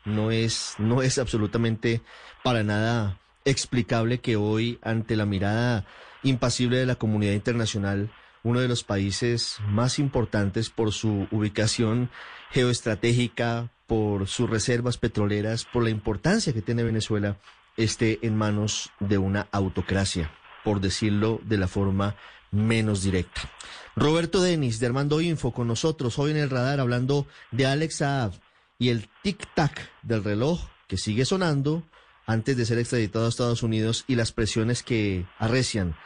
No 0.05 0.31
es, 0.31 0.75
no 0.79 1.03
es 1.03 1.18
absolutamente 1.18 2.01
para 2.42 2.62
nada 2.62 3.20
explicable 3.44 4.18
que 4.18 4.37
hoy, 4.37 4.79
ante 4.83 5.16
la 5.16 5.27
mirada 5.27 5.87
impasible 6.23 6.79
de 6.79 6.87
la 6.87 6.96
comunidad 6.96 7.33
internacional, 7.33 8.11
uno 8.42 8.61
de 8.61 8.68
los 8.68 8.85
países 8.85 9.59
más 9.68 9.99
importantes 9.99 10.70
por 10.70 10.92
su 10.92 11.29
ubicación 11.31 12.11
geoestratégica, 12.51 13.70
por 13.87 14.27
sus 14.29 14.49
reservas 14.49 14.96
petroleras, 14.96 15.66
por 15.66 15.85
la 15.85 15.90
importancia 15.90 16.53
que 16.53 16.62
tiene 16.62 16.83
Venezuela, 16.83 17.38
esté 17.77 18.18
en 18.23 18.37
manos 18.37 18.90
de 19.01 19.18
una 19.18 19.49
autocracia 19.53 20.31
por 20.64 20.81
decirlo 20.81 21.40
de 21.44 21.59
la 21.59 21.68
forma 21.68 22.16
menos 22.50 23.02
directa. 23.02 23.50
Roberto 23.96 24.40
Denis 24.40 24.80
de 24.80 24.86
Armando 24.86 25.20
Info 25.20 25.52
con 25.52 25.68
nosotros 25.68 26.18
hoy 26.18 26.30
en 26.30 26.36
el 26.36 26.50
radar 26.50 26.80
hablando 26.80 27.26
de 27.50 27.66
Alex 27.66 27.96
Saab 27.96 28.32
y 28.78 28.88
el 28.88 29.08
tic-tac 29.22 29.78
del 30.02 30.24
reloj 30.24 30.60
que 30.86 30.96
sigue 30.96 31.24
sonando 31.24 31.82
antes 32.26 32.56
de 32.56 32.64
ser 32.64 32.78
extraditado 32.78 33.26
a 33.26 33.28
Estados 33.28 33.62
Unidos 33.62 34.04
y 34.06 34.14
las 34.14 34.32
presiones 34.32 34.82
que 34.82 35.26
arrecian. 35.38 35.96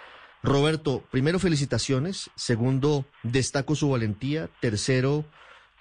Roberto, 0.43 1.05
primero 1.11 1.39
felicitaciones, 1.39 2.31
segundo 2.35 3.07
destaco 3.23 3.75
su 3.75 3.91
valentía, 3.91 4.51
tercero 4.61 5.25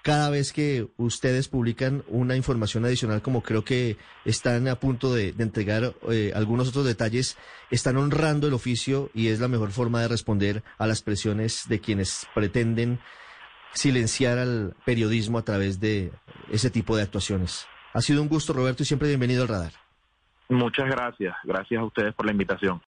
cada 0.04 0.28
vez 0.28 0.52
que 0.52 0.86
ustedes 0.98 1.48
publican 1.48 2.04
una 2.08 2.36
información 2.36 2.84
adicional, 2.84 3.22
como 3.22 3.42
creo 3.42 3.64
que 3.64 3.96
están 4.26 4.68
a 4.68 4.74
punto 4.74 5.14
de, 5.14 5.34
entregar 5.38 5.94
eh, 6.10 6.30
algunos 6.36 6.68
otros 6.68 6.84
detalles, 6.84 7.38
están 7.70 7.96
honrando 7.96 8.46
el 8.46 8.52
oficio 8.52 9.10
y 9.14 9.28
es 9.28 9.40
la 9.40 9.48
mejor 9.48 9.70
forma 9.70 10.02
de 10.02 10.08
responder 10.08 10.62
a 10.76 10.86
las 10.86 11.00
presiones 11.00 11.66
de 11.70 11.80
quienes 11.80 12.26
pretenden 12.34 13.00
silenciar 13.72 14.36
al 14.36 14.76
periodismo 14.84 15.38
a 15.38 15.42
través 15.42 15.80
de 15.80 16.12
ese 16.52 16.68
tipo 16.68 16.94
de 16.98 17.02
actuaciones. 17.02 17.66
Ha 17.94 18.02
sido 18.02 18.20
un 18.20 18.28
gusto, 18.28 18.52
Roberto, 18.52 18.82
y 18.82 18.86
siempre 18.86 19.08
bienvenido 19.08 19.40
al 19.40 19.48
radar. 19.48 19.72
Muchas 20.50 20.86
gracias. 20.86 21.34
Gracias 21.44 21.80
a 21.80 21.84
ustedes 21.84 22.12
por 22.12 22.26
la 22.26 22.32
invitación. 22.32 22.82